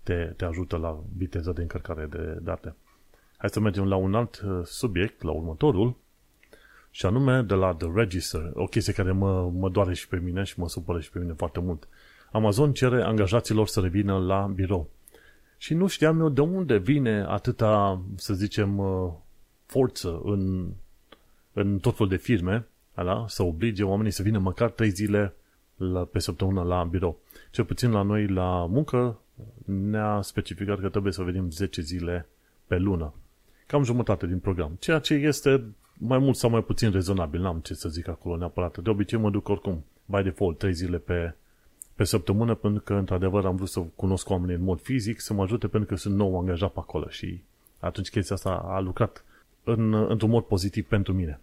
[0.04, 2.76] te, te ajută la viteza de încărcare de date.
[3.38, 5.96] Hai să mergem la un alt uh, subiect, la următorul,
[6.92, 10.44] și anume de la The Register, o chestie care mă, mă doare și pe mine
[10.44, 11.88] și mă supără și pe mine foarte mult.
[12.32, 14.90] Amazon cere angajaților să revină la birou.
[15.58, 19.12] Și nu știam eu de unde vine atâta, să zicem, uh,
[19.66, 20.68] forță în,
[21.54, 25.34] în tot felul de firme ala, să oblige oamenii să vină măcar 3 zile
[25.78, 27.20] la, pe săptămână la birou.
[27.52, 29.20] Cel puțin la noi la muncă
[29.66, 32.28] ne-a specificat că trebuie să venim 10 zile
[32.68, 33.14] pe lună.
[33.68, 34.72] Cam jumătate din program.
[34.80, 35.64] Ceea ce este
[35.98, 37.42] mai mult sau mai puțin rezonabil.
[37.42, 38.78] N-am ce să zic acolo neapărat.
[38.78, 41.34] De obicei mă duc oricum by default 3 zile pe,
[41.96, 45.42] pe săptămână pentru că într-adevăr am vrut să cunosc oamenii în mod fizic, să mă
[45.42, 47.42] ajute pentru că sunt nou angajat pe acolo și
[47.80, 49.24] atunci chestia asta a lucrat
[49.64, 51.40] în, într-un mod pozitiv pentru mine.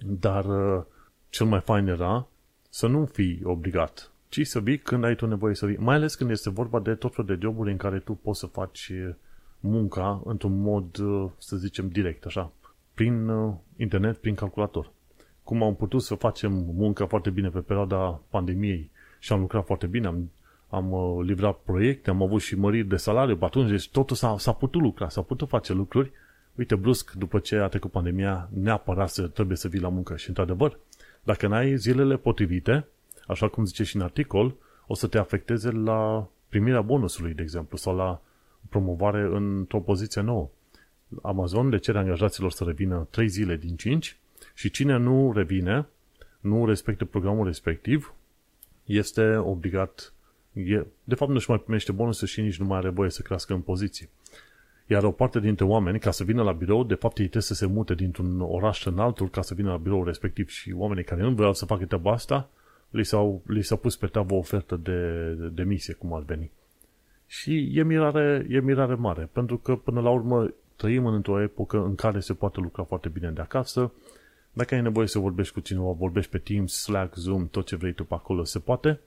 [0.00, 0.82] Dar uh,
[1.30, 2.26] cel mai fain era
[2.74, 5.76] să nu fii obligat, ci să vii când ai tu nevoie să vii.
[5.76, 8.46] Mai ales când este vorba de tot felul de joburi în care tu poți să
[8.46, 8.92] faci
[9.60, 10.96] munca într-un mod,
[11.38, 12.52] să zicem, direct, așa,
[12.94, 13.30] prin
[13.76, 14.90] internet, prin calculator.
[15.42, 19.86] Cum am putut să facem munca foarte bine pe perioada pandemiei și am lucrat foarte
[19.86, 20.30] bine, am,
[20.68, 24.52] am livrat proiecte, am avut și măriri de salariu, pe atunci deci totul s-a, s-a
[24.52, 26.10] putut lucra, s-a putut face lucruri.
[26.54, 30.28] Uite, brusc, după ce a trecut pandemia, neapărat să trebuie să vii la muncă și,
[30.28, 30.78] într-adevăr,
[31.24, 32.86] dacă n-ai zilele potrivite,
[33.26, 34.54] așa cum zice și în articol,
[34.86, 38.20] o să te afecteze la primirea bonusului, de exemplu, sau la
[38.68, 40.50] promovare într-o poziție nouă.
[41.22, 44.16] Amazon le cere angajaților să revină 3 zile din 5
[44.54, 45.86] și cine nu revine,
[46.40, 48.14] nu respectă programul respectiv,
[48.84, 50.12] este obligat,
[50.52, 53.52] e, de fapt nu-și mai primește bonusul și nici nu mai are voie să crească
[53.52, 54.08] în poziție.
[54.86, 57.54] Iar o parte dintre oameni, ca să vină la birou, de fapt ei trebuie să
[57.54, 61.22] se mute dintr-un oraș în altul ca să vină la birou respectiv și oamenii care
[61.22, 62.48] nu vreau să facă treaba asta,
[62.90, 66.22] li, s-au, li s-a pus pe tavă o ofertă de, de, de misie, cum ar
[66.22, 66.50] veni.
[67.26, 71.94] Și e mirare, e mirare mare, pentru că până la urmă trăim într-o epocă în
[71.94, 73.92] care se poate lucra foarte bine de acasă.
[74.52, 77.92] Dacă ai nevoie să vorbești cu cineva, vorbești pe Teams, Slack, Zoom, tot ce vrei
[77.92, 79.00] tu pe acolo, se poate.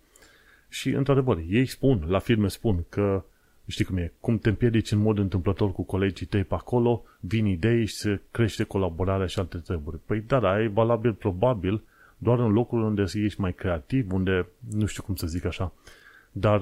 [0.70, 3.24] Și, într-adevăr, ei spun, la firme spun că
[3.68, 7.46] știi cum e, cum te împiedici în mod întâmplător cu colegii tăi pe acolo, vin
[7.46, 10.00] idei și se crește colaborarea și alte treburi.
[10.06, 11.84] Păi da, da, e valabil probabil
[12.18, 15.74] doar în locuri unde ești mai creativ, unde, nu știu cum să zic așa,
[16.32, 16.62] dar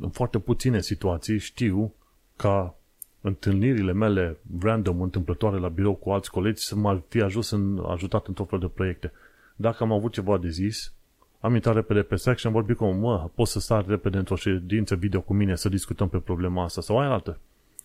[0.00, 1.94] în foarte puține situații știu
[2.36, 2.74] ca
[3.20, 8.26] întâlnirile mele random, întâmplătoare la birou cu alți colegi să mă fi ajuns în, ajutat
[8.26, 9.12] în tot fel de proiecte.
[9.56, 10.92] Dacă am avut ceva de zis,
[11.40, 14.36] am intrat repede pe Slack și am vorbit cu mă, pot să star repede într-o
[14.36, 17.38] ședință video cu mine să discutăm pe problema asta sau aia altă.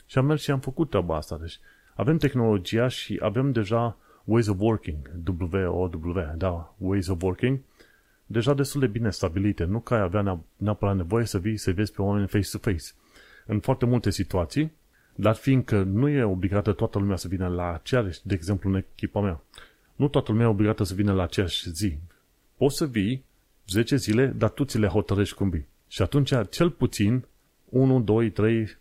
[0.05, 1.37] Și am mers și am făcut treaba asta.
[1.41, 1.59] Deci
[1.93, 7.59] avem tehnologia și avem deja ways of working, W-O-W, da, ways of working,
[8.25, 9.63] deja destul de bine stabilite.
[9.63, 12.91] Nu că ai avea neapărat nevoie să vii să vezi pe oameni face-to-face.
[13.45, 14.71] În foarte multe situații,
[15.15, 19.21] dar fiindcă nu e obligată toată lumea să vină la aceeași, de exemplu în echipa
[19.21, 19.41] mea,
[19.95, 21.97] nu toată lumea e obligată să vină la aceeași zi.
[22.57, 23.24] Poți să vii
[23.67, 25.67] 10 zile, dar tu ți le hotărăști cum vii.
[25.87, 27.25] Și atunci, cel puțin,
[27.69, 28.77] 1, 2, 3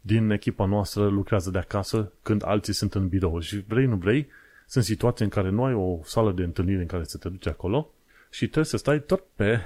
[0.00, 3.40] din echipa noastră lucrează de acasă când alții sunt în birou.
[3.40, 4.26] Și vrei, nu vrei,
[4.66, 7.46] sunt situații în care nu ai o sală de întâlnire în care să te duci
[7.46, 7.90] acolo
[8.30, 9.60] și trebuie să stai tot pe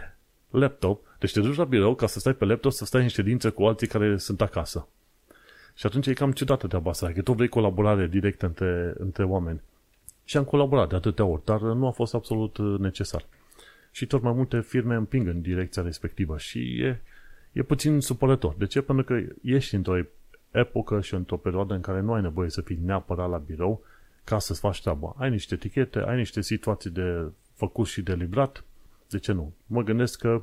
[0.51, 1.07] laptop.
[1.19, 3.63] Deci te duci la birou ca să stai pe laptop, să stai în ședință cu
[3.63, 4.89] alții care sunt acasă.
[5.75, 9.61] Și atunci e cam ciudată treaba asta, că tu vrei colaborare directă între, între oameni.
[10.25, 13.27] Și am colaborat de atâtea ori, dar nu a fost absolut necesar
[13.91, 17.03] și tot mai multe firme împing în direcția respectivă și e,
[17.53, 18.55] e puțin supărător.
[18.59, 18.81] De ce?
[18.81, 20.01] Pentru că ești într-o
[20.51, 23.85] epocă și într-o perioadă în care nu ai nevoie să fii neapărat la birou
[24.25, 25.15] ca să-ți faci treaba.
[25.19, 28.65] Ai niște etichete, ai niște situații de făcut și de livrat,
[29.09, 29.53] de ce nu?
[29.67, 30.43] Mă gândesc că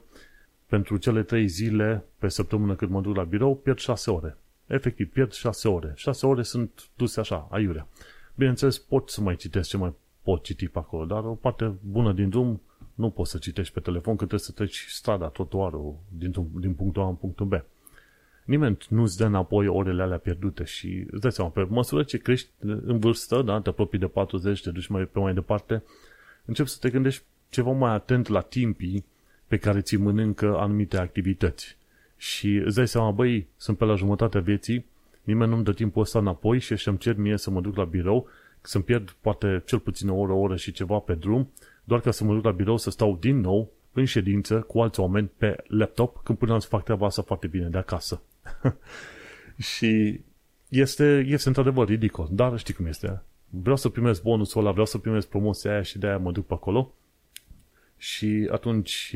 [0.65, 4.37] pentru cele trei zile pe săptămână cât mă duc la birou, pierd 6 ore.
[4.67, 5.91] Efectiv, pierd 6 ore.
[5.95, 7.87] 6 ore sunt duse așa, aiurea.
[8.35, 12.13] Bineînțeles, pot să mai citesc ce mai pot citi pe acolo, dar o parte bună
[12.13, 12.61] din drum
[12.97, 17.01] nu poți să citești pe telefon, că trebuie să treci strada, trotuarul, din, din punctul
[17.01, 17.53] A în punctul B.
[18.45, 22.49] Nimeni nu-ți dă înapoi orele alea pierdute și îți dai seama, pe măsură ce crești
[22.61, 25.83] în vârstă, da, te apropii de 40, te duci mai pe mai departe,
[26.45, 29.05] începi să te gândești ceva mai atent la timpii
[29.47, 31.77] pe care ți mănâncă anumite activități.
[32.17, 34.85] Și îți dai seama, băi, sunt pe la jumătatea vieții,
[35.23, 38.29] nimeni nu-mi dă timpul ăsta înapoi și să-mi cer mie să mă duc la birou,
[38.61, 41.51] să-mi pierd poate cel puțin o oră, o oră și ceva pe drum,
[41.87, 44.99] doar ca să mă duc la birou să stau din nou în ședință cu alți
[44.99, 48.21] oameni pe laptop când puteam să fac treaba asta foarte bine de acasă.
[49.75, 50.21] și
[50.69, 53.21] este, este într-adevăr ridicol, dar știi cum este.
[53.49, 56.45] Vreau să primesc bonusul ăla, vreau să primesc promoția aia și de aia mă duc
[56.45, 56.93] pe acolo
[57.97, 59.15] și atunci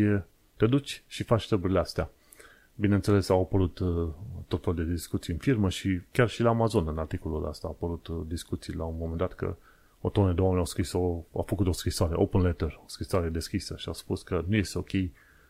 [0.57, 2.09] te duci și faci treburile astea.
[2.75, 4.07] Bineînțeles, au apărut uh,
[4.47, 7.73] tot felul de discuții în firmă și chiar și la Amazon, în articolul ăsta, au
[7.73, 9.55] apărut uh, discuții la un moment dat că
[10.01, 10.99] o tonă de oameni au scris o,
[11.33, 14.77] au făcut o scrisoare, open letter, o scrisoare deschisă și au spus că nu este
[14.77, 14.89] ok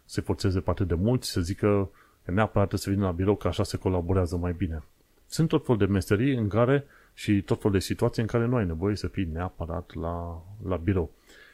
[0.06, 1.90] să forțeze pe atât de mulți, să zică
[2.26, 4.84] că neapărat să vină la birou, că așa se colaborează mai bine.
[5.26, 8.56] Sunt tot fel de meserii în care și tot fel de situații în care nu
[8.56, 11.12] ai nevoie să fii neapărat la, la birou.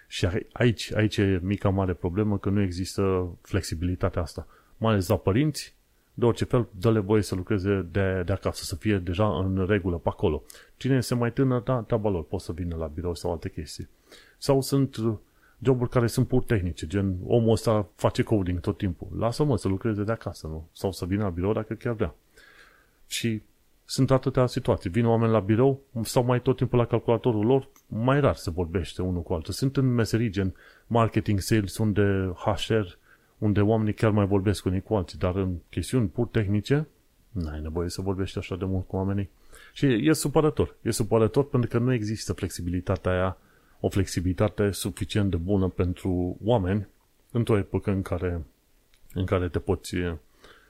[0.07, 4.47] Și aici, aici e mica mare problemă că nu există flexibilitatea asta.
[4.77, 5.75] Mai ales la părinți,
[6.19, 9.97] de orice fel, dă-le voie să lucreze de, de acasă, să fie deja în regulă
[9.97, 10.43] pe acolo.
[10.77, 13.89] Cine este mai tânăr, da, treaba lor, pot să vină la birou sau alte chestii.
[14.37, 14.97] Sau sunt
[15.61, 19.07] joburi care sunt pur tehnice, gen omul ăsta face coding tot timpul.
[19.17, 20.67] Lasă-mă să lucreze de acasă, nu?
[20.71, 22.15] Sau să vină la birou dacă chiar vrea.
[23.07, 23.41] Și
[23.85, 24.89] sunt atâtea situații.
[24.89, 29.01] Vin oameni la birou, stau mai tot timpul la calculatorul lor, mai rar se vorbește
[29.01, 29.53] unul cu altul.
[29.53, 30.55] Sunt în meserii gen
[30.87, 32.97] marketing, sales, unde HR,
[33.37, 36.87] unde oamenii chiar mai vorbesc unii cu alții, dar în chestiuni pur tehnice,
[37.31, 39.29] n-ai nevoie să vorbești așa de mult cu oamenii.
[39.73, 40.75] Și e supărător.
[40.81, 43.37] E supărător pentru că nu există flexibilitatea aia,
[43.79, 46.87] o flexibilitate suficient de bună pentru oameni
[47.31, 48.45] într-o epocă în care,
[49.13, 49.95] în care te poți,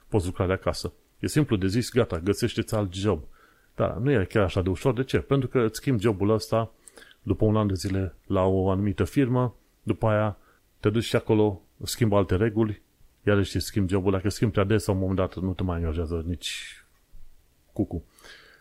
[0.08, 0.94] poți lucra de acasă.
[1.20, 3.24] E simplu de zis, gata, găsește-ți alt job.
[3.76, 4.94] Dar nu e chiar așa de ușor.
[4.94, 5.18] De ce?
[5.18, 6.72] Pentru că îți schimbi jobul ăsta
[7.22, 10.38] după un an de zile la o anumită firmă, după aia
[10.80, 12.82] te duci și acolo, schimbi alte reguli,
[13.24, 14.12] iarăși îți schimbi jobul.
[14.12, 16.84] Dacă schimbi prea des, la un moment dat nu te mai angajează nici
[17.74, 18.04] cucu.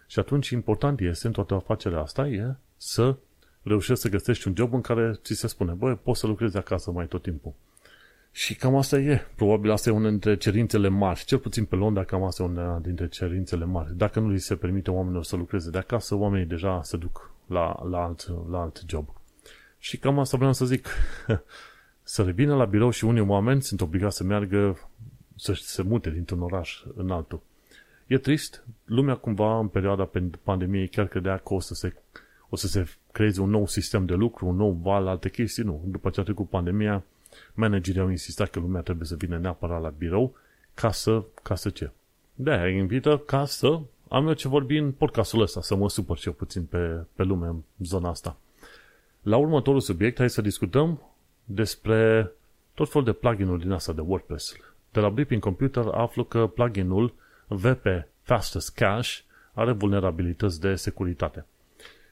[0.06, 3.16] Și atunci important este în toată afacerea asta e să
[3.62, 6.90] reușești să găsești un job în care ți se spune, băi, poți să lucrezi acasă
[6.90, 7.54] mai tot timpul.
[8.36, 9.26] Și cam asta e.
[9.34, 11.24] Probabil asta e una dintre cerințele mari.
[11.24, 13.96] Cel puțin pe Londra, cam asta e una dintre cerințele mari.
[13.96, 17.86] Dacă nu li se permite oamenilor să lucreze de acasă, oamenii deja se duc la,
[17.90, 19.08] la, alt, la alt job.
[19.78, 20.88] Și cam asta vreau să zic.
[22.08, 24.88] să revină la birou și unii oameni sunt obligați să meargă,
[25.36, 27.40] să se mute dintr-un oraș în altul.
[28.06, 28.64] E trist.
[28.84, 30.10] Lumea cumva în perioada
[30.42, 31.94] pandemiei chiar credea că o să se,
[32.48, 35.62] o să se creeze un nou sistem de lucru, un nou val, alte chestii.
[35.62, 35.82] Nu.
[35.86, 37.04] După ce a trecut pandemia,
[37.54, 40.36] managerii au insistat că lumea trebuie să vină neapărat la birou
[40.74, 41.90] ca să, ca să ce?
[42.36, 46.16] de aia invită ca să am eu ce vorbi în podcastul ăsta, să mă supăr
[46.16, 48.36] și eu puțin pe, pe lume în zona asta.
[49.22, 51.00] La următorul subiect, hai să discutăm
[51.46, 52.32] despre
[52.74, 54.56] tot felul de plugin-uri din asta de WordPress.
[54.92, 57.14] De la Blipping Computer aflu că pluginul
[57.46, 57.86] VP
[58.22, 59.10] Fastest Cache
[59.52, 61.46] are vulnerabilități de securitate.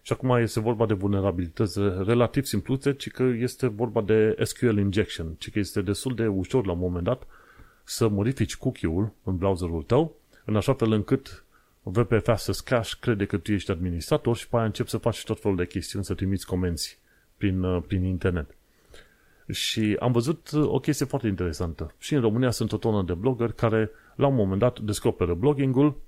[0.02, 5.34] Și acum este vorba de vulnerabilități relativ simpluțe, ci că este vorba de SQL injection,
[5.38, 7.22] ci că este destul de ușor la un moment dat
[7.84, 11.44] să modifici cookie-ul în browserul tău, în așa fel încât
[11.82, 15.40] VP Fastest Cache crede că tu ești administrator și pe aia începi să faci tot
[15.40, 16.98] felul de chestiuni, să trimiți comenzi
[17.36, 18.54] prin, uh, prin internet.
[19.50, 21.94] Și am văzut uh, o chestie foarte interesantă.
[21.98, 26.00] Și în România sunt o tonă de blogger care la un moment dat descoperă blogging-ul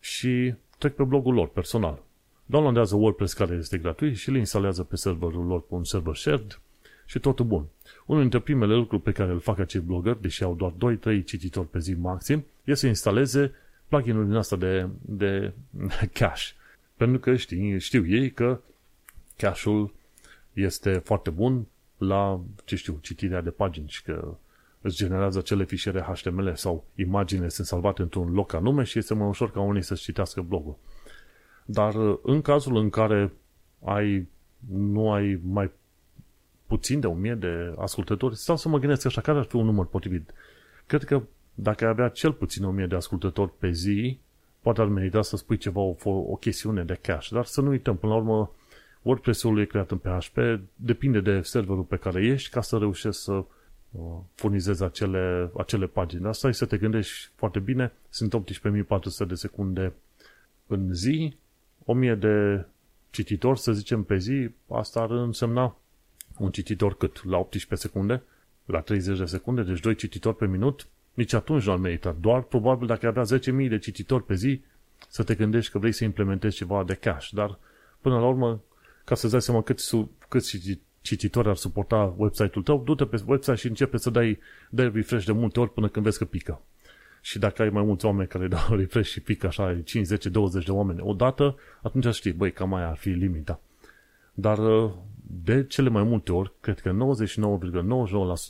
[0.00, 2.02] și trec pe blogul lor personal
[2.50, 6.60] downloadează WordPress care este gratuit și le instalează pe serverul lor pe un server shared
[7.06, 7.66] și totul bun.
[8.06, 10.72] Unul dintre primele lucruri pe care îl fac acei blogger, deși au doar
[11.20, 13.52] 2-3 cititori pe zi maxim, este să instaleze
[13.88, 15.52] plugin-ul din asta de, de
[16.18, 16.52] cache.
[16.96, 18.60] Pentru că știu, știu ei că
[19.36, 19.94] cache-ul
[20.52, 21.66] este foarte bun
[21.98, 24.36] la, ce știu, citirea de pagini și că
[24.80, 29.28] îți generează acele fișiere HTML sau imagine sunt salvate într-un loc anume și este mai
[29.28, 30.76] ușor ca unii să-ți citească blogul.
[31.64, 33.32] Dar uh, în cazul în care
[33.84, 34.28] ai,
[34.70, 35.70] nu ai mai
[36.66, 39.64] puțin de o mie de ascultători, stau să mă gândesc așa, care ar fi un
[39.64, 40.30] număr potrivit?
[40.86, 41.22] Cred că
[41.54, 44.18] dacă ai avea cel puțin o mie de ascultători pe zi,
[44.60, 47.28] poate ar merita să spui ceva, o, o chestiune de cash.
[47.28, 48.50] Dar să nu uităm, până la urmă,
[49.02, 50.38] WordPress-ul e creat în PHP,
[50.74, 54.00] depinde de serverul pe care ești ca să reușești să uh,
[54.34, 56.26] furnizezi acele, acele pagini.
[56.26, 57.92] Asta e să te gândești foarte bine.
[58.08, 59.92] Sunt 18.400 de secunde
[60.66, 61.36] în zi,
[61.84, 62.66] 1000 de
[63.10, 64.50] cititori, să zicem, pe zi.
[64.70, 65.76] Asta ar însemna
[66.38, 67.24] un cititor cât?
[67.24, 68.22] La 18 secunde?
[68.64, 69.62] La 30 de secunde?
[69.62, 70.86] Deci 2 cititori pe minut?
[71.14, 72.16] Nici atunci nu ar merita.
[72.20, 74.60] Doar probabil dacă avea 10.000 de cititori pe zi,
[75.08, 77.26] să te gândești că vrei să implementezi ceva de cache.
[77.30, 77.58] Dar,
[78.00, 78.60] până la urmă,
[79.08, 79.80] ca să-ți dai seama cât,
[80.28, 80.44] cât
[81.00, 84.38] cititori ar suporta website-ul tău, du-te pe website și începe să dai,
[84.70, 86.62] dai refresh de multe ori până când vezi că pică.
[87.20, 90.64] Și dacă ai mai mulți oameni care dau refresh și pică așa 5, 10, 20
[90.64, 93.60] de oameni odată, atunci știi, băi, cam mai ar fi limita.
[94.34, 94.58] Dar
[95.22, 96.96] de cele mai multe ori, cred că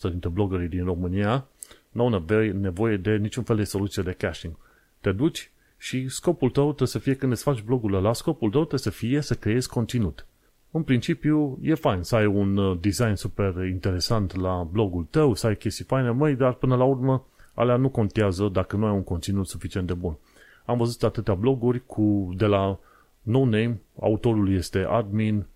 [0.08, 1.46] 99,99% dintre bloggerii din România
[1.90, 4.56] nu au nevoie de niciun fel de soluție de caching.
[5.00, 8.60] Te duci și scopul tău trebuie să fie când îți faci blogul ăla, scopul tău
[8.60, 10.26] trebuie să fie să creezi conținut.
[10.70, 15.46] În principiu, e fain să ai un uh, design super interesant la blogul tău, să
[15.46, 19.04] ai chestii faine, măi, dar până la urmă, alea nu contează dacă nu ai un
[19.04, 20.16] conținut suficient de bun.
[20.64, 22.78] Am văzut atâtea bloguri cu, de la
[23.22, 25.46] no name, autorul este admin,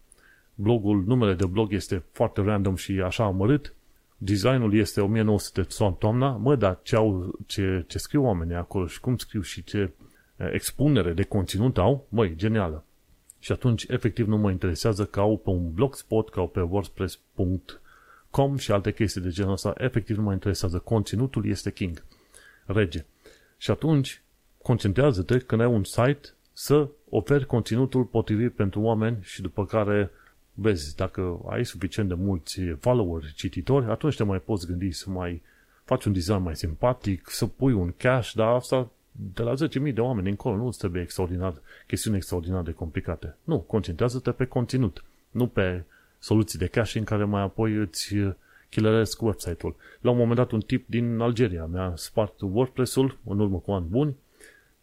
[0.54, 3.74] blogul, numele de blog este foarte random și așa amărât,
[4.18, 9.16] designul este 1900 toamna, mă, dar ce, au, ce, ce scriu oamenii acolo și cum
[9.16, 9.90] scriu și ce
[10.52, 12.84] expunere de conținut au, măi, genială.
[13.43, 18.57] Și atunci, efectiv, nu mă interesează că au pe un blogspot, că au pe wordpress.com
[18.57, 19.74] și alte chestii de genul ăsta.
[19.76, 20.78] Efectiv, nu mă interesează.
[20.78, 22.05] Conținutul este king.
[22.64, 23.05] Rege.
[23.57, 24.22] Și atunci,
[24.62, 30.11] concentrează-te când ai un site să oferi conținutul potrivit pentru oameni și după care
[30.55, 35.43] vezi, dacă ai suficient de mulți followeri, cititori, atunci te mai poți gândi să mai
[35.84, 39.54] faci un design mai simpatic, să pui un cache, dar asta de la
[39.86, 41.54] 10.000 de oameni încolo nu îți trebuie extraordinar,
[41.86, 43.36] chestiuni extraordinar de complicate.
[43.44, 45.84] Nu, concentrează-te pe conținut, nu pe
[46.18, 48.14] soluții de caching care mai apoi îți
[48.68, 49.76] killeresc website-ul.
[50.00, 53.86] La un moment dat un tip din Algeria mi-a spart WordPress-ul în urmă cu ani
[53.88, 54.16] buni,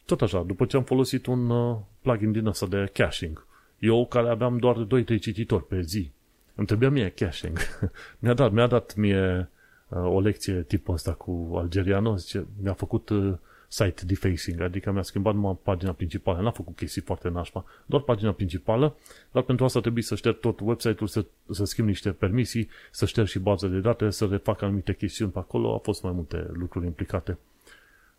[0.06, 3.46] tot așa, după ce am folosit un uh, plugin din ăsta de caching.
[3.80, 6.12] Eu care aveam doar 2-3 cititori pe zi.
[6.56, 7.58] Îmi trebuia mie caching.
[8.20, 9.50] mi-a dat, mi-a dat mie
[9.88, 13.34] uh, o lecție tipul ăsta cu algerianul, zice, mi-a făcut uh,
[13.72, 18.32] site defacing, adică mi-a schimbat numai pagina principală, n-a făcut chestii foarte nașpa, doar pagina
[18.32, 18.96] principală,
[19.32, 23.28] dar pentru asta trebuie să șterg tot website-ul, să, să schimb niște permisii, să șterg
[23.28, 26.86] și baze de date, să refac anumite chestiuni pe acolo, au fost mai multe lucruri
[26.86, 27.38] implicate.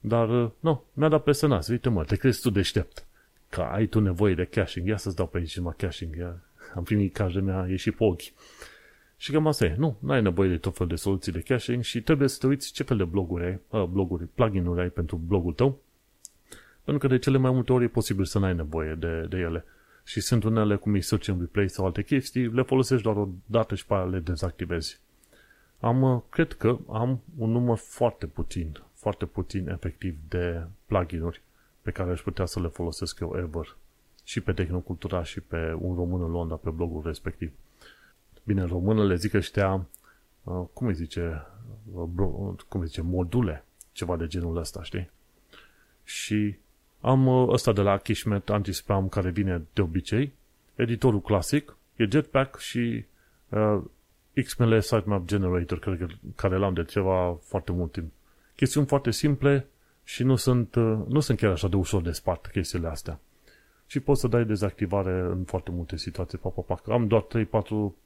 [0.01, 3.05] Dar, uh, nu, mi-a dat peste nas, uite mă, te crezi tu deștept,
[3.49, 6.43] că ai tu nevoie de caching, ia să-ți dau pe aici numai caching, ia.
[6.75, 8.23] am primit cash de mea, ieși pe ochi.
[9.23, 9.75] Și cam asta e.
[9.79, 12.47] Nu, nu ai nevoie de tot fel de soluții de caching și trebuie să te
[12.47, 15.79] uiți ce fel de bloguri ai, uh, bloguri, plugin-uri ai pentru blogul tău,
[16.85, 19.65] pentru că de cele mai multe ori e posibil să n-ai nevoie de, de ele.
[20.05, 23.29] Și sunt unele cum e Search and Replay sau alte chestii, le folosești doar o
[23.47, 25.01] dată și pe aia le dezactivezi.
[25.81, 31.43] Am, uh, cred că am un număr foarte puțin, foarte puțin efectiv de plugin-uri
[31.83, 33.77] pe care aș putea să le folosesc eu ever.
[34.25, 37.53] Și pe Tehnocultura și pe un român în Londra pe blogul respectiv.
[38.51, 39.87] Bine, în română le zic ăștia,
[40.43, 41.47] uh, cum îi zice,
[41.93, 42.09] uh,
[42.69, 45.11] cum îi zice, module, ceva de genul ăsta, știi?
[46.05, 46.57] Și
[47.01, 50.33] am uh, ăsta de la Kishmet Anti-Spam care vine de obicei,
[50.75, 53.05] editorul clasic, e Jetpack și
[53.49, 53.83] uh,
[54.45, 58.13] XML Sitemap Generator, cred că, care l-am de ceva foarte mult timp.
[58.57, 59.67] Chestiuni foarte simple
[60.05, 60.75] și nu sunt,
[61.09, 63.21] nu sunt chiar așa de ușor de spart chestiile astea
[63.91, 66.39] și poți să dai dezactivare în foarte multe situații.
[66.39, 66.93] Pa, pa, pa.
[66.93, 67.27] Am doar 3-4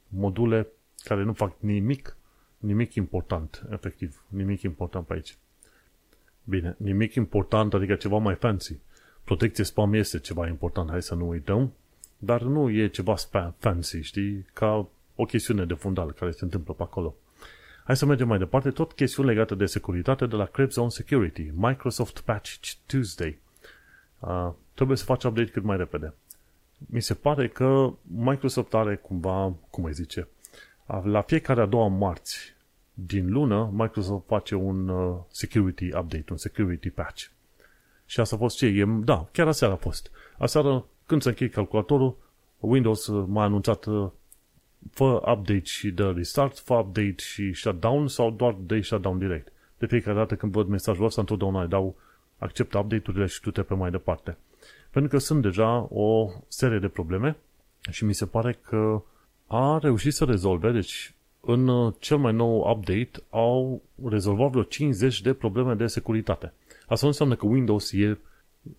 [0.07, 0.67] module
[1.03, 2.17] care nu fac nimic,
[2.57, 5.37] nimic important, efectiv, nimic important pe aici.
[6.43, 8.79] Bine, nimic important, adică ceva mai fancy.
[9.23, 11.73] Protecție spam este ceva important, hai să nu uităm,
[12.17, 16.73] dar nu e ceva spam fancy, știi, ca o chestiune de fundal care se întâmplă
[16.73, 17.15] pe acolo.
[17.83, 22.19] Hai să mergem mai departe, tot chestiuni legate de securitate de la Zone Security, Microsoft
[22.19, 23.43] Patch Tuesday.
[24.19, 26.13] Uh, trebuie să faci update cât mai repede.
[26.77, 30.27] Mi se pare că Microsoft are cumva, cum îi zice,
[31.03, 32.55] la fiecare a doua marți
[32.93, 37.25] din lună, Microsoft face un uh, security update, un security patch.
[38.05, 38.65] Și asta a fost ce?
[38.65, 40.11] E, da, chiar aseară a fost.
[40.37, 42.17] Aseară, când se încheie calculatorul,
[42.59, 44.09] Windows m-a anunțat uh,
[44.91, 49.51] fă update și dă restart, fă update și shutdown sau doar dă shutdown direct.
[49.77, 51.95] De fiecare dată când văd mesajul ăsta, întotdeauna îi dau
[52.37, 54.37] accept update-urile și tu te pe mai departe.
[54.89, 57.37] Pentru că sunt deja o serie de probleme
[57.91, 59.01] și mi se pare că
[59.47, 65.21] a reușit să rezolve, deci în uh, cel mai nou update au rezolvat vreo 50
[65.21, 66.53] de probleme de securitate.
[66.81, 68.17] Asta nu înseamnă că Windows e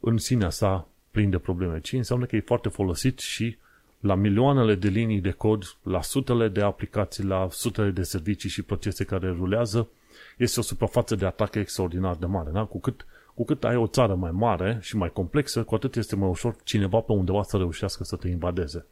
[0.00, 3.56] în sinea sa plin de probleme, ci înseamnă că e foarte folosit și
[4.00, 8.62] la milioanele de linii de cod, la sutele de aplicații, la sutele de servicii și
[8.62, 9.88] procese care rulează,
[10.36, 12.50] este o suprafață de atac extraordinar de mare.
[12.50, 12.64] Da?
[12.64, 16.16] Cu, cât, cu cât ai o țară mai mare și mai complexă, cu atât este
[16.16, 18.86] mai ușor cineva pe undeva să reușească să te invadeze.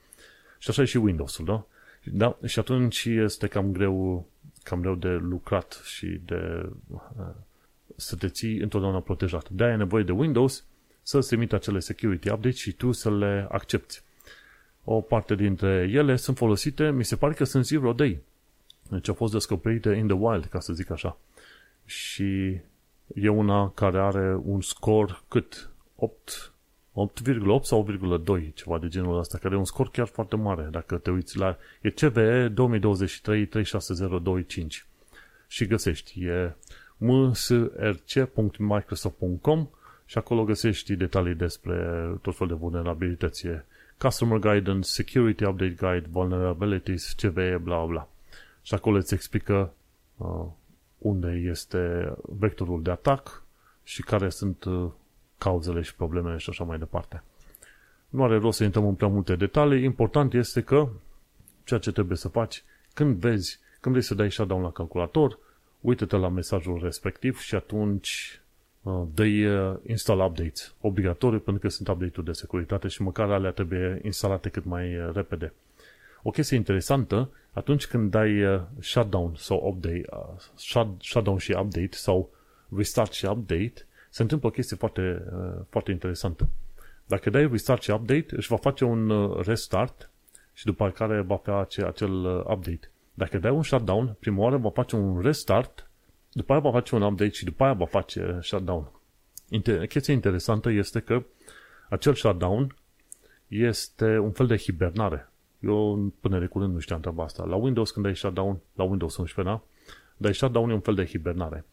[0.58, 1.66] Și așa e și Windows-ul, da?
[2.04, 2.36] da?
[2.46, 4.26] Și atunci este cam greu,
[4.62, 7.00] cam greu de lucrat și de uh,
[7.96, 9.48] să te ții întotdeauna protejat.
[9.48, 10.64] De-aia e nevoie de Windows
[11.02, 14.00] să se emită acele security updates și tu să le accepti.
[14.84, 18.18] O parte dintre ele sunt folosite, mi se pare că sunt zero day.
[18.90, 21.18] Deci au fost descoperite in the wild, ca să zic așa.
[21.84, 22.60] Și
[23.14, 25.70] e una care are un scor cât?
[25.96, 26.54] 8
[26.94, 30.96] 8,8 sau 8,2, ceva de genul ăsta, care e un scor chiar foarte mare, dacă
[30.96, 31.56] te uiți la...
[31.80, 34.86] E CVE 2023 36025
[35.46, 36.56] și găsești, e
[36.96, 39.68] msrc.microsoft.com
[40.06, 43.46] și acolo găsești detalii despre tot fel de vulnerabilități.
[43.46, 43.64] E
[43.98, 48.08] Customer Guidance, Security Update Guide, Vulnerabilities, CVE, bla bla.
[48.62, 49.72] Și acolo îți explică
[50.16, 50.46] uh,
[51.04, 53.42] unde este vectorul de atac
[53.82, 54.90] și care sunt uh,
[55.38, 57.22] cauzele și problemele și așa mai departe.
[58.08, 59.84] Nu are rost să intrăm în prea multe detalii.
[59.84, 60.88] Important este că
[61.64, 65.38] ceea ce trebuie să faci când vezi, când vrei să dai shutdown la calculator,
[65.80, 68.40] uită-te la mesajul respectiv și atunci
[68.82, 73.50] uh, dă uh, install updates obligatoriu pentru că sunt update-uri de securitate și măcar alea
[73.50, 75.52] trebuie instalate cât mai uh, repede.
[76.26, 80.04] O chestie interesantă, atunci când dai shutdown sau update,
[81.00, 82.30] shutdown și update sau
[82.76, 83.74] restart și update,
[84.10, 85.22] se întâmplă o chestie foarte,
[85.68, 86.48] foarte interesantă.
[87.06, 90.10] Dacă dai restart și update, își va face un restart
[90.52, 92.90] și după care va face acel update.
[93.14, 95.90] Dacă dai un shutdown, prima oară va face un restart,
[96.32, 98.90] după aia va face un update și după aia va face shutdown.
[99.50, 101.22] Inter- chestia interesantă este că
[101.88, 102.76] acel shutdown
[103.48, 105.28] este un fel de hibernare.
[105.64, 107.44] Eu până de curând nu știam treaba asta.
[107.44, 109.62] La Windows când dai shutdown, la Windows 11, da?
[110.16, 111.64] Dai shutdown e un fel de hibernare.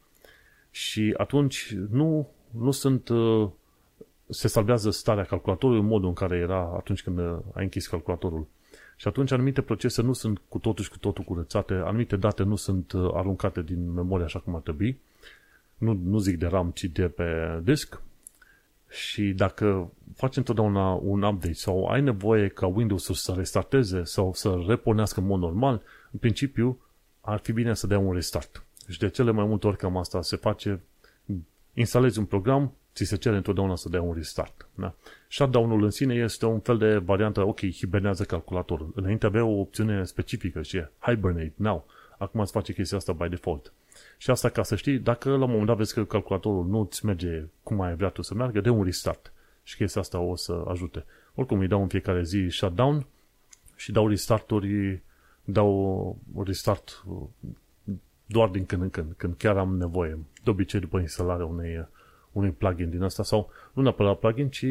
[0.72, 3.50] Și atunci nu, nu sunt uh,
[4.30, 7.20] se salvează starea calculatorului în modul în care era atunci când
[7.54, 8.48] ai închis calculatorul.
[8.96, 12.56] Și atunci anumite procese nu sunt cu totul și cu totul curățate, anumite date nu
[12.56, 15.00] sunt uh, aruncate din memorie așa cum ar trebui.
[15.78, 18.02] Nu, nu zic de RAM, ci de pe disk.
[18.92, 24.64] Și dacă faci întotdeauna un update sau ai nevoie ca Windows-ul să restarteze sau să
[24.68, 25.82] repornească în mod normal,
[26.12, 26.80] în principiu
[27.22, 28.66] ar fi bine să dea un restart.
[28.90, 30.82] Și de cele mai multe ori cam asta se face,
[31.74, 34.68] instalezi un program, ți se cere întotdeauna să dea un restart.
[34.76, 34.94] Da?
[35.30, 38.92] Shutdown-ul în sine este un fel de variantă, ok, hibernează calculatorul.
[38.96, 41.86] Înainte avea o opțiune specifică și e hibernate now.
[42.18, 43.74] Acum îți face chestia asta by default.
[44.22, 47.06] Și asta ca să știi, dacă la un moment dat vezi că calculatorul nu îți
[47.06, 49.34] merge cum ai vrea tu să meargă, de un restart.
[49.64, 51.06] Și chestia asta o să ajute.
[51.36, 53.06] Oricum îi dau în fiecare zi shutdown
[53.76, 55.02] și dau restart-uri,
[55.44, 57.06] dau restart
[58.26, 60.20] doar din când în când, când chiar am nevoie.
[60.44, 61.88] De obicei după instalarea unei
[62.32, 64.66] unui plugin din asta sau nu neapărat plugin, ci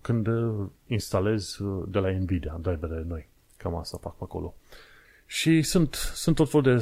[0.00, 3.28] când uh, instalez uh, de la Nvidia drivere noi.
[3.56, 4.54] Cam asta fac pe acolo.
[5.30, 6.76] Și sunt, sunt tot fel de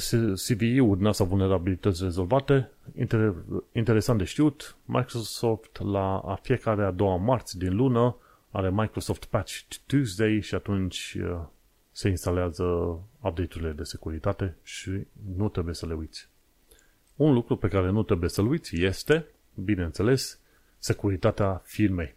[0.46, 2.70] CVE-uri din asta vulnerabilități rezolvate.
[2.98, 3.34] Inter,
[3.72, 8.16] interesant de știut, Microsoft la a fiecare a doua marți din lună
[8.50, 11.38] are Microsoft Patch Tuesday și atunci uh,
[11.92, 12.64] se instalează
[13.20, 14.90] update-urile de securitate și
[15.36, 16.28] nu trebuie să le uiți.
[17.16, 20.40] Un lucru pe care nu trebuie să-l uiți este bineînțeles,
[20.78, 22.14] securitatea firmei.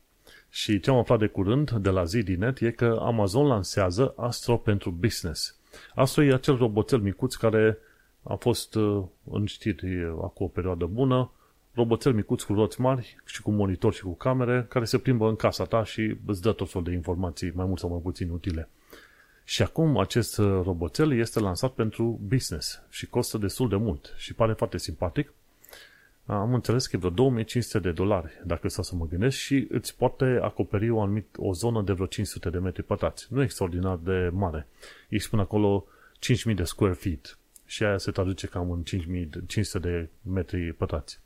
[0.50, 4.92] Și ce am aflat de curând de la ZDNet e că Amazon lansează Astro pentru
[4.92, 5.59] Business.
[5.96, 7.78] Astro e acel roboțel micuț care
[8.24, 11.32] a fost uh, în știri acum o perioadă bună,
[11.74, 15.36] roboțel micuț cu roți mari și cu monitor și cu camere, care se plimbă în
[15.36, 18.70] casa ta și îți dă tot fel de informații mai mult sau mai puțin utile.
[19.44, 24.34] Și acum acest uh, roboțel este lansat pentru business și costă destul de mult și
[24.34, 25.34] pare foarte simpatic
[26.36, 29.98] am înțeles că e vreo 2500 de dolari, dacă să să mă gândesc, și îți
[29.98, 33.28] poate acoperi o, anumit, o zonă de vreo 500 de metri pătrați.
[33.30, 34.68] Nu e extraordinar de mare.
[35.10, 35.86] Ei spun acolo
[36.20, 41.20] 5000 de square feet și aia se traduce cam în 5500 de metri pătrați.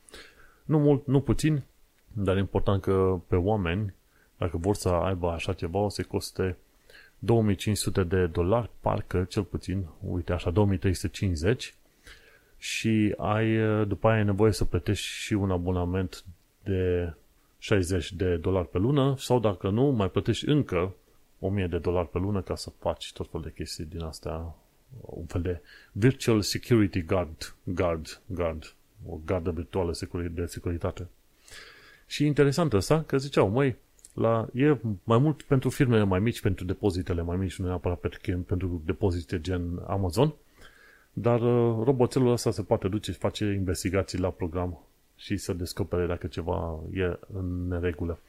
[0.66, 1.64] Nu mult, nu puțin,
[2.08, 3.94] dar e important că pe oameni,
[4.38, 6.58] dacă vor să aibă așa ceva, o să coste
[7.20, 11.76] 2500 de dolari, parcă cel puțin, uite așa, 2350
[12.64, 16.24] și ai, după aia ai nevoie să plătești și un abonament
[16.64, 17.14] de
[17.58, 20.96] 60 de dolari pe lună sau dacă nu, mai plătești încă
[21.40, 24.56] 1000 de dolari pe lună ca să faci tot fel de chestii din astea,
[25.02, 25.62] un fel de
[25.92, 28.74] virtual security guard, guard, guard,
[29.08, 29.94] o gardă virtuală
[30.32, 31.08] de securitate.
[32.08, 33.76] Și interesant asta, că ziceau, măi,
[34.14, 38.40] La, e mai mult pentru firmele mai mici, pentru depozitele mai mici, nu neapărat pentru,
[38.48, 40.34] pentru depozite gen Amazon,
[41.14, 44.80] dar uh, roboțelul ăsta se poate duce și face investigații la program
[45.16, 48.20] și să descopere dacă ceva e în neregulă.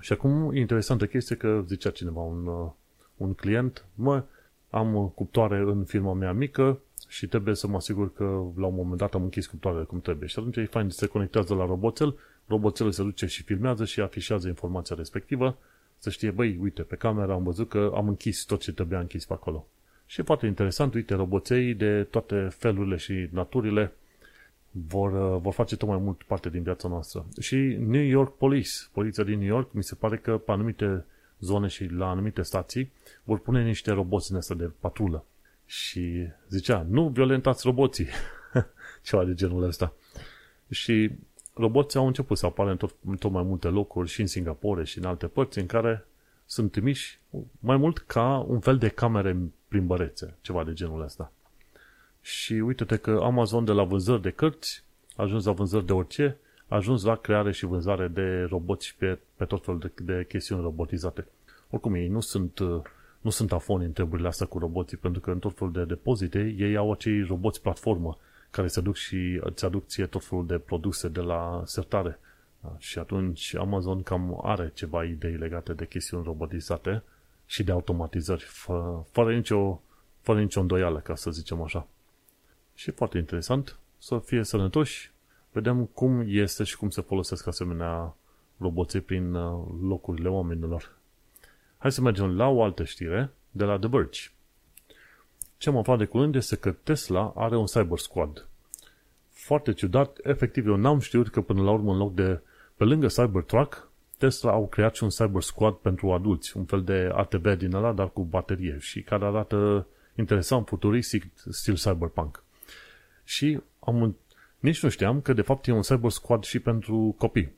[0.00, 2.70] Și acum, interesantă chestie că zicea cineva, un, uh,
[3.16, 4.24] un client, mă,
[4.70, 8.24] am cuptoare în firma mea mică și trebuie să mă asigur că
[8.56, 10.28] la un moment dat am închis cuptoarele cum trebuie.
[10.28, 14.48] Și atunci e fain, se conectează la roboțel, roboțelul se duce și filmează și afișează
[14.48, 15.56] informația respectivă,
[15.98, 19.24] să știe, băi, uite, pe cameră am văzut că am închis tot ce trebuia închis
[19.24, 19.66] pe acolo.
[20.12, 23.92] Și e foarte interesant, uite, roboței de toate felurile și naturile
[24.70, 27.26] vor, uh, vor face tot mai mult parte din viața noastră.
[27.40, 31.04] Și New York Police, poliția din New York, mi se pare că pe anumite
[31.38, 32.92] zone și la anumite stații
[33.24, 35.24] vor pune niște roboți în asta de patrulă.
[35.66, 38.06] Și zicea, nu violentați roboții.
[39.06, 39.92] Ceva de genul ăsta.
[40.70, 41.10] Și
[41.54, 44.84] roboții au început să apară în tot, în tot mai multe locuri, și în Singapore
[44.84, 46.06] și în alte părți, în care
[46.46, 47.18] sunt trimiși
[47.58, 49.36] mai mult ca un fel de camere
[49.72, 51.32] plimbărețe, ceva de genul ăsta.
[52.20, 54.84] Și uite-te că Amazon de la vânzări de cărți
[55.16, 56.36] a ajuns la vânzări de orice,
[56.68, 60.62] a ajuns la creare și vânzare de roboți pe, pe tot felul de, de chestiuni
[60.62, 61.26] robotizate.
[61.70, 62.58] Oricum, ei nu sunt,
[63.20, 66.54] nu sunt afoni în treburile astea cu roboții, pentru că în tot felul de depozite
[66.58, 68.18] ei au acei roboți platformă
[68.50, 72.18] care se duc și îți aduc ție tot felul de produse de la sertare.
[72.60, 77.02] Da, și atunci Amazon cam are ceva idei legate de chestiuni robotizate
[77.52, 79.80] și de automatizări, fă, fără, nicio,
[80.20, 81.86] fără nicio îndoială, ca să zicem așa.
[82.74, 85.12] Și foarte interesant să fie sănătoși.
[85.50, 88.14] Vedem cum este și cum se folosesc asemenea
[88.58, 90.96] roboții prin uh, locurile oamenilor.
[91.78, 94.20] Hai să mergem la o altă știre de la The Verge.
[95.56, 98.48] Ce am aflat de curând este că Tesla are un Cyber Squad.
[99.30, 102.40] Foarte ciudat, efectiv eu n-am știut că până la urmă în loc de,
[102.76, 103.90] pe lângă Cybertruck,
[104.22, 107.92] Tesla au creat și un Cyber Squad pentru adulți, un fel de ATB din ăla,
[107.92, 112.44] dar cu baterie și care arată interesant, futuristic, stil cyberpunk.
[113.24, 114.16] Și am,
[114.58, 117.52] nici nu știam că de fapt e un Cyber Squad și pentru copii.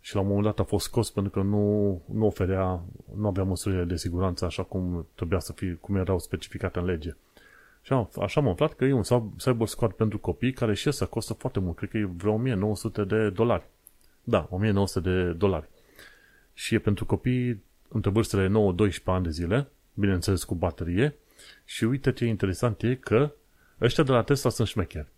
[0.00, 2.82] Și la un moment dat a fost scos pentru că nu, nu oferea,
[3.16, 7.16] nu avea măsurile de siguranță așa cum trebuia să fie, cum erau specificate în lege.
[7.82, 9.02] Și așa am aflat că e un
[9.36, 11.76] Cyber Squad pentru copii care și ăsta costă foarte mult.
[11.76, 13.64] Cred că e vreo 1900 de dolari.
[14.22, 15.68] Da, 1900 de dolari.
[16.54, 21.14] Și e pentru copii între vârstele 9-12 ani de zile, bineînțeles cu baterie.
[21.64, 23.32] Și uite ce interesant e că
[23.80, 25.08] ăștia de la Tesla sunt șmecheri.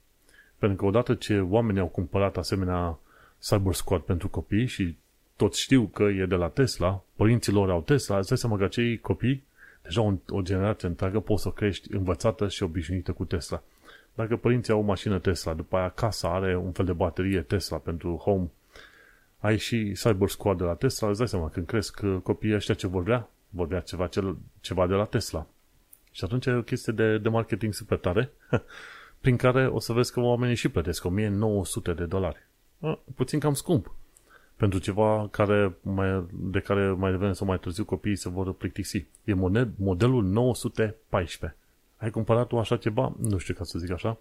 [0.59, 2.99] Pentru că odată ce oamenii au cumpărat asemenea
[3.39, 4.97] Cyber Squad pentru copii și
[5.37, 8.65] toți știu că e de la Tesla, părinții lor au Tesla, îți dai seama că
[8.65, 9.45] acei copii
[9.83, 13.63] deja o, o generație întreagă poți să crești învățată și obișnuită cu Tesla.
[14.15, 17.77] Dacă părinții au o mașină Tesla, după aia casa are un fel de baterie Tesla
[17.77, 18.51] pentru home,
[19.43, 22.87] ai și Cyber Squad de la Tesla, îți dai seama, când cresc copiii ăștia ce
[22.87, 25.47] vor vrea, vor vrea ceva, cel, ceva de la Tesla.
[26.11, 28.33] Și atunci e o chestie de, de marketing super tare,
[29.23, 32.47] prin care o să vezi că oamenii și plătesc 1900 de dolari.
[33.15, 33.95] Puțin cam scump
[34.57, 39.07] pentru ceva care mai, de care mai devreme sau mai târziu copiii se vor plictisi.
[39.25, 41.59] E model, modelul 914.
[41.97, 43.15] Ai cumpărat tu așa ceva?
[43.19, 44.19] Nu știu ca să zic așa.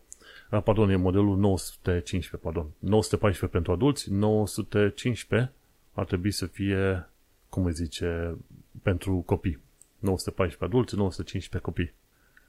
[0.52, 2.68] Ah, pardon, e modelul 915, pardon.
[2.80, 5.52] 914 pentru adulți, 915
[5.94, 7.10] ar trebui să fie,
[7.50, 8.38] cum îi zice,
[8.82, 9.60] pentru copii.
[10.00, 11.94] 914 adulți, 915 copii.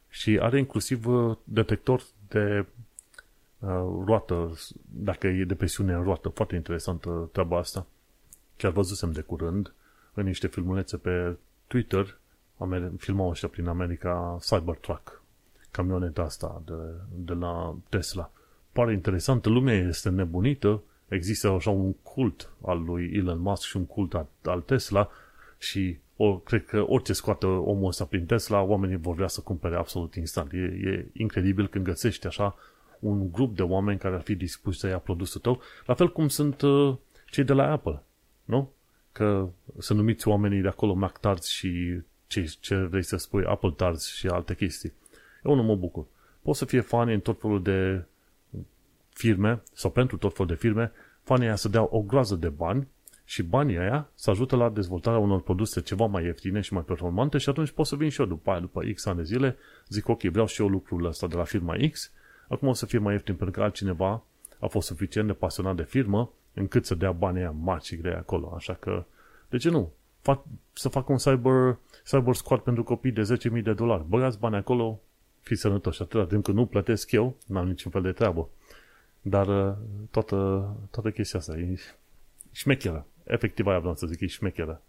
[0.09, 2.67] Și are inclusiv uh, detector de
[3.59, 3.69] uh,
[4.05, 4.53] roată,
[4.89, 6.29] dacă e de presiune în roată.
[6.29, 7.87] Foarte interesantă treaba asta.
[8.57, 9.75] Chiar văzusem de curând
[10.15, 11.37] în niște filmulețe pe
[11.67, 12.19] Twitter,
[12.97, 15.22] filmau ăștia prin America Cybertruck,
[15.73, 16.73] camioneta asta de,
[17.15, 18.31] de la Tesla.
[18.73, 23.87] Pare interesant, lumea este nebunită, există așa un cult al lui Elon Musk și un
[23.87, 25.09] cult al, al Tesla
[25.59, 29.77] și o, cred că orice scoate omul ăsta prin Tesla, oamenii vor vrea să cumpere
[29.77, 30.53] absolut instant.
[30.53, 32.57] E, e incredibil când găsești așa
[32.99, 36.29] un grup de oameni care ar fi dispuși să ia produsul tău, la fel cum
[36.29, 36.97] sunt uh,
[37.31, 38.03] cei de la Apple,
[38.45, 38.73] nu?
[39.13, 39.49] Că
[39.79, 44.15] să numiți oamenii de acolo Mac Tarts și ce, ce vrei să spui Apple Tarts
[44.15, 44.93] și alte chestii.
[45.45, 46.07] Eu nu mă bucur.
[46.43, 48.05] Pot să fie fani în tot felul de
[49.09, 52.89] firme sau pentru tot felul de firme, fanii aia să dea o groază de bani
[53.25, 57.39] și banii aia să ajută la dezvoltarea unor produse ceva mai ieftine și mai performante
[57.39, 59.57] și atunci pot să vin și eu după aia, după X ani de zile,
[59.89, 62.13] zic ok, vreau și eu lucrul ăsta de la firma X,
[62.49, 64.23] acum o să fie mai ieftin pentru că altcineva
[64.61, 68.15] a fost suficient de pasionat de firmă încât să dea banii aia mari și grei
[68.15, 69.05] acolo, așa că
[69.49, 69.93] de ce nu?
[70.21, 73.23] Fac, să fac un cyber, cyber squad pentru copii de
[73.57, 74.05] 10.000 de dolari.
[74.09, 75.01] Băgați bani acolo,
[75.43, 76.03] fiți sănătoși.
[76.03, 78.49] Atâta timp că nu plătesc eu, n-am niciun fel de treabă.
[79.21, 79.75] Dar uh,
[80.11, 80.37] toată,
[80.91, 81.79] toată chestia asta e
[82.53, 84.83] șmecheră efectiv aia vreau să zic, e șmecheră.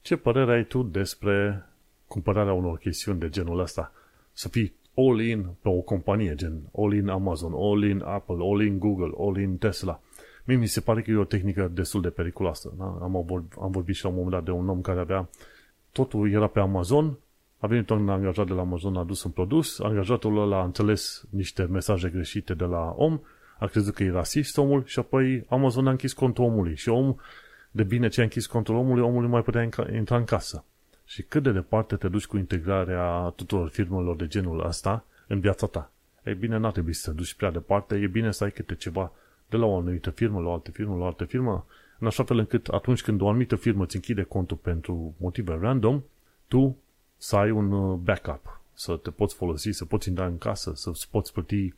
[0.00, 1.66] Ce părere ai tu despre
[2.06, 3.92] cumpărarea unor chestiuni de genul ăsta?
[4.32, 10.00] Să fii all-in pe o companie, gen all-in Amazon, all-in Apple, all-in Google, all-in Tesla.
[10.44, 12.72] Mie mi se pare că e o tehnică destul de periculoasă.
[12.78, 12.98] Da?
[13.02, 15.28] Am, vorbit, am vorbit și la un moment dat de un om care avea
[15.92, 17.18] totul era pe Amazon,
[17.62, 21.24] a venit un angajat de la Amazon, a adus un produs, angajatul ăla a înțeles
[21.30, 23.20] niște mesaje greșite de la om,
[23.58, 27.16] a crezut că e rasist omul și apoi Amazon a închis contul omului și om,
[27.70, 30.64] de bine ce a închis contul omului, omul nu mai putea intra în casă.
[31.04, 35.66] Și cât de departe te duci cu integrarea tuturor firmelor de genul ăsta în viața
[35.66, 35.90] ta?
[36.24, 39.12] Ei bine, n-ar trebui să te duci prea departe, e bine să ai câte ceva
[39.48, 41.66] de la o anumită firmă la o altă firmă la o altă firmă,
[41.98, 46.02] în așa fel încât atunci când o anumită firmă îți închide contul pentru motive random,
[46.48, 46.76] tu
[47.22, 50.92] să ai un uh, backup, să te poți folosi, să poți intra în casă, să
[51.10, 51.74] poți plăti,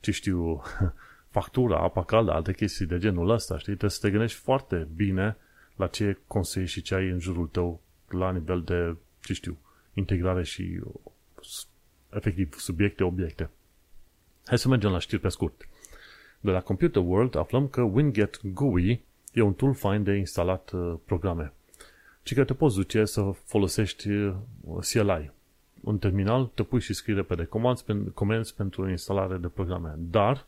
[0.00, 0.62] ce știu,
[1.36, 3.64] factura, apa caldă, alte chestii de genul ăsta, știi?
[3.64, 5.36] Trebuie să te gândești foarte bine
[5.76, 9.58] la ce consei și ce ai în jurul tău la nivel de, ce știu,
[9.94, 10.80] integrare și
[12.12, 13.50] efectiv subiecte, obiecte.
[14.46, 15.68] Hai să mergem la știri pe scurt.
[16.40, 20.94] De la Computer World aflăm că Winget GUI e un tool fain de instalat uh,
[21.04, 21.52] programe.
[22.30, 24.34] Ci că te poți duce să folosești uh,
[24.92, 25.30] CLI.
[25.80, 27.48] Un terminal te pui și scrie pe de
[28.14, 29.94] comenzi pentru instalare de programe.
[29.98, 30.46] Dar,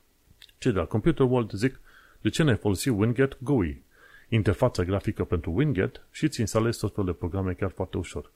[0.59, 1.81] ce de la Computer World zic,
[2.21, 3.83] de ce ne folosi Winget GUI?
[4.29, 8.31] Interfața grafică pentru Winget și îți instalezi tot felul de programe chiar foarte ușor.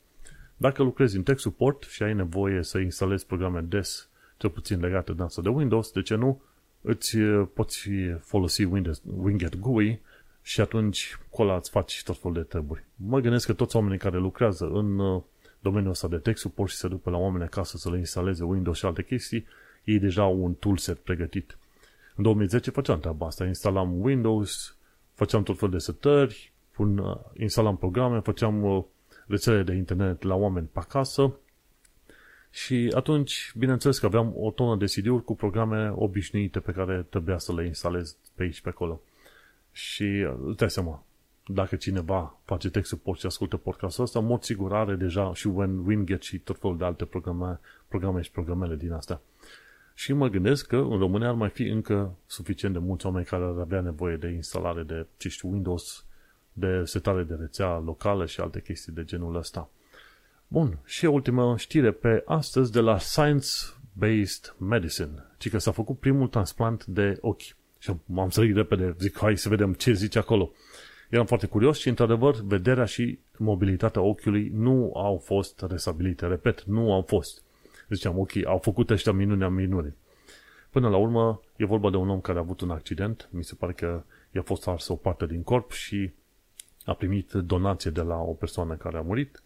[0.57, 5.13] Dacă lucrezi în tech support și ai nevoie să instalezi programe des, cel puțin legate
[5.13, 6.43] de asta de Windows, de ce nu,
[6.81, 7.89] îți uh, poți
[8.21, 10.01] folosi Windows, Winget GUI
[10.47, 12.85] și atunci acolo îți faci tot felul de treburi.
[12.97, 15.23] Mă gândesc că toți oamenii care lucrează în uh,
[15.61, 18.45] domeniul ăsta de tech support și se duc pe la oameni acasă să le instaleze
[18.45, 19.47] Windows și alte chestii,
[19.85, 21.59] ei deja au un toolset pregătit.
[22.17, 24.77] În 2010 făceam treaba asta, instalam Windows,
[25.15, 28.87] făceam tot felul de setări, pun, uh, instalam programe, făceam
[29.27, 31.33] rețele de internet la oameni pe acasă
[32.51, 37.39] și atunci, bineînțeles că aveam o tonă de CD-uri cu programe obișnuite pe care trebuia
[37.39, 39.01] să le instalez pe aici, pe acolo.
[39.77, 41.05] Și îți dai seama,
[41.47, 45.47] dacă cineva face text support și ascultă podcastul ăsta, în mod sigur are deja și
[45.87, 49.21] Winget și tot felul de alte programe, programe și programele din astea.
[49.95, 53.45] Și mă gândesc că în România ar mai fi încă suficient de mulți oameni care
[53.45, 56.05] ar avea nevoie de instalare de, ce știu, Windows,
[56.53, 59.71] de setare de rețea locală și alte chestii de genul ăsta.
[60.49, 66.29] Bun, și ultima știre pe astăzi de la Science-Based Medicine, ci că s-a făcut primul
[66.29, 67.57] transplant de ochi.
[67.87, 70.51] Și m-am sărit repede, zic, hai să vedem ce zice acolo.
[71.11, 76.27] Eram foarte curios și, într-adevăr, vederea și mobilitatea ochiului nu au fost resabilite.
[76.27, 77.43] Repet, nu au fost.
[77.89, 79.95] Ziceam, ok, au făcut ăștia minunea minune.
[80.71, 83.29] Până la urmă, e vorba de un om care a avut un accident.
[83.33, 86.11] Mi se pare că i-a fost ars o parte din corp și
[86.85, 89.43] a primit donație de la o persoană care a murit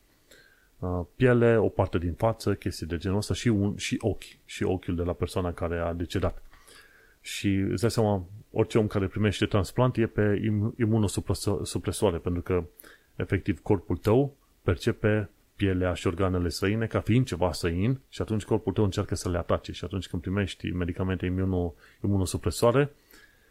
[0.81, 4.63] Uh, piele, o parte din față, chestii de genul ăsta și, un, și ochi, și
[4.63, 6.43] ochiul de la persoana care a decedat.
[7.21, 10.41] Și îți dai seama, orice om care primește transplant e pe
[10.77, 12.65] imunosupresoare, pentru că
[13.17, 18.73] efectiv corpul tău percepe pielea și organele străine ca fiind ceva străin și atunci corpul
[18.73, 22.93] tău încearcă să le atace și atunci când primești medicamente imuno, imunosupresoare,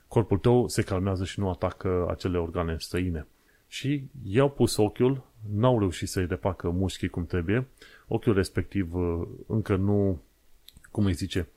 [0.07, 3.27] corpul tău se calmează și nu atacă acele organe străine.
[3.67, 7.67] Și i-au pus ochiul n-au reușit să-i refacă mușchii cum trebuie,
[8.07, 10.21] ochiul respectiv uh, încă nu,
[10.91, 11.47] cum îi zice,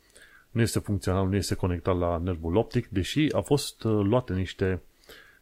[0.52, 4.82] nu este funcțional, nu este conectat la nervul optic, deși a fost uh, luate niște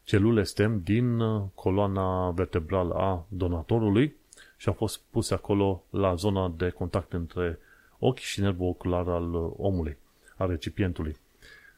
[0.03, 4.15] celule stem din uh, coloana vertebrală a donatorului
[4.57, 7.59] și a fost puse acolo la zona de contact între
[7.99, 9.97] ochi și nervul ocular al omului,
[10.35, 11.15] al recipientului.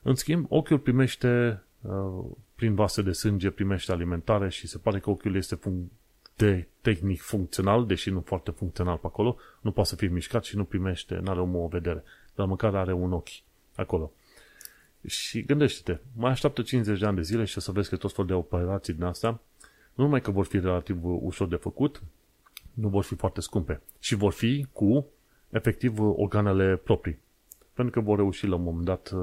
[0.02, 1.64] În schimb, ochiul primește,
[2.56, 5.92] prin vase de sânge, primește alimentare și se pare că ochiul este fun-
[6.36, 10.56] de tehnic funcțional, deși nu foarte funcțional pe acolo, nu poate să fie mișcat și
[10.56, 12.04] nu primește, nu are o vedere,
[12.36, 13.42] dar măcar are un ochi
[13.76, 14.12] acolo.
[15.08, 18.12] Și gândește-te, mai așteaptă 50 de ani de zile și o să vezi că tot
[18.12, 19.30] felul de operații din astea,
[19.94, 22.02] nu numai că vor fi relativ ușor de făcut,
[22.74, 25.06] nu vor fi foarte scumpe și vor fi cu
[25.50, 27.20] efectiv organele proprii.
[27.74, 29.14] Pentru că vor reuși la un moment dat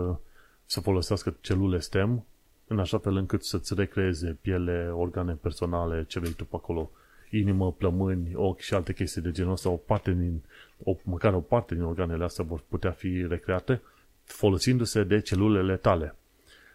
[0.65, 2.25] să folosească celule STEM
[2.67, 6.91] în așa fel încât să-ți recreeze piele, organe personale, ce vrei tu pe acolo,
[7.31, 10.43] inimă, plămâni, ochi și alte chestii de genul ăsta, o parte din,
[10.85, 13.81] o, măcar o parte din organele astea vor putea fi recreate
[14.25, 16.15] folosindu-se de celulele tale.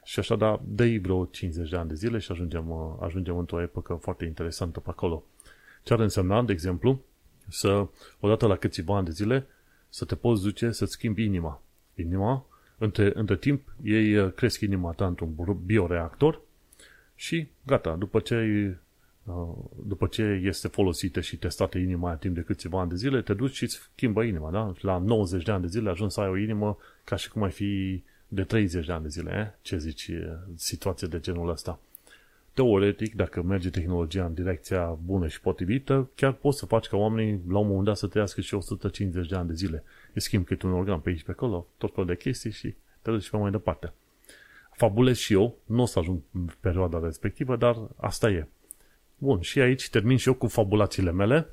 [0.04, 3.94] Și așa, da, dă vreo 50 de ani de zile și ajungem, ajungem într-o epocă
[3.94, 5.24] foarte interesantă pe acolo.
[5.84, 7.02] Ce ar însemna, de exemplu,
[7.48, 7.88] să,
[8.20, 9.48] odată la câțiva ani de zile,
[9.90, 11.62] să te poți duce să-ți schimbi inima.
[11.96, 12.46] Inima
[12.78, 15.36] între, între timp, ei uh, cresc inima ta într-un
[15.66, 16.42] bioreactor
[17.16, 18.76] și gata, după ce, uh,
[19.86, 23.34] după ce este folosită și testată inima aia timp de câțiva ani de zile, te
[23.34, 24.74] duci și îți schimbă inima, da?
[24.80, 27.52] La 90 de ani de zile ajungi să ai o inimă ca și cum ai
[27.52, 29.60] fi de 30 de ani de zile, eh?
[29.62, 30.12] Ce zici,
[30.56, 31.80] situație de genul ăsta.
[32.54, 37.42] Teoretic, dacă merge tehnologia în direcția bună și potrivită, chiar poți să faci ca oamenii
[37.48, 39.84] la un moment dat să trăiască și 150 de ani de zile.
[40.14, 43.12] Îi schimb câte un organ pe aici pe acolo, tot felul de chestii și te
[43.12, 43.94] duci pe mai departe.
[44.72, 48.48] Fabulez și eu, nu o să ajung în perioada respectivă, dar asta e.
[49.26, 51.50] Bun, și aici termin și eu cu fabulațiile mele.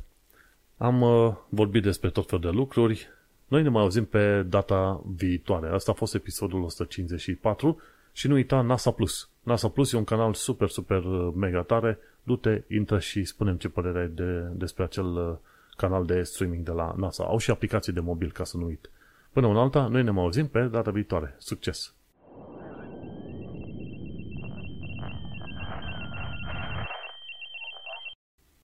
[0.77, 3.09] Am uh, vorbit despre tot felul de lucruri.
[3.49, 5.69] Noi ne mai auzim pe data viitoare.
[5.69, 7.81] Asta a fost episodul 154
[8.13, 9.29] și nu uita NASA Plus.
[9.43, 11.99] NASA Plus e un canal super, super uh, mega tare.
[12.23, 15.37] Du-te, intră și spunem ce părere ai de, despre acel uh,
[15.77, 17.25] canal de streaming de la NASA.
[17.25, 18.91] Au și aplicații de mobil, ca să nu uit.
[19.33, 21.35] Până un alta, noi ne mai auzim pe data viitoare.
[21.39, 21.95] Succes!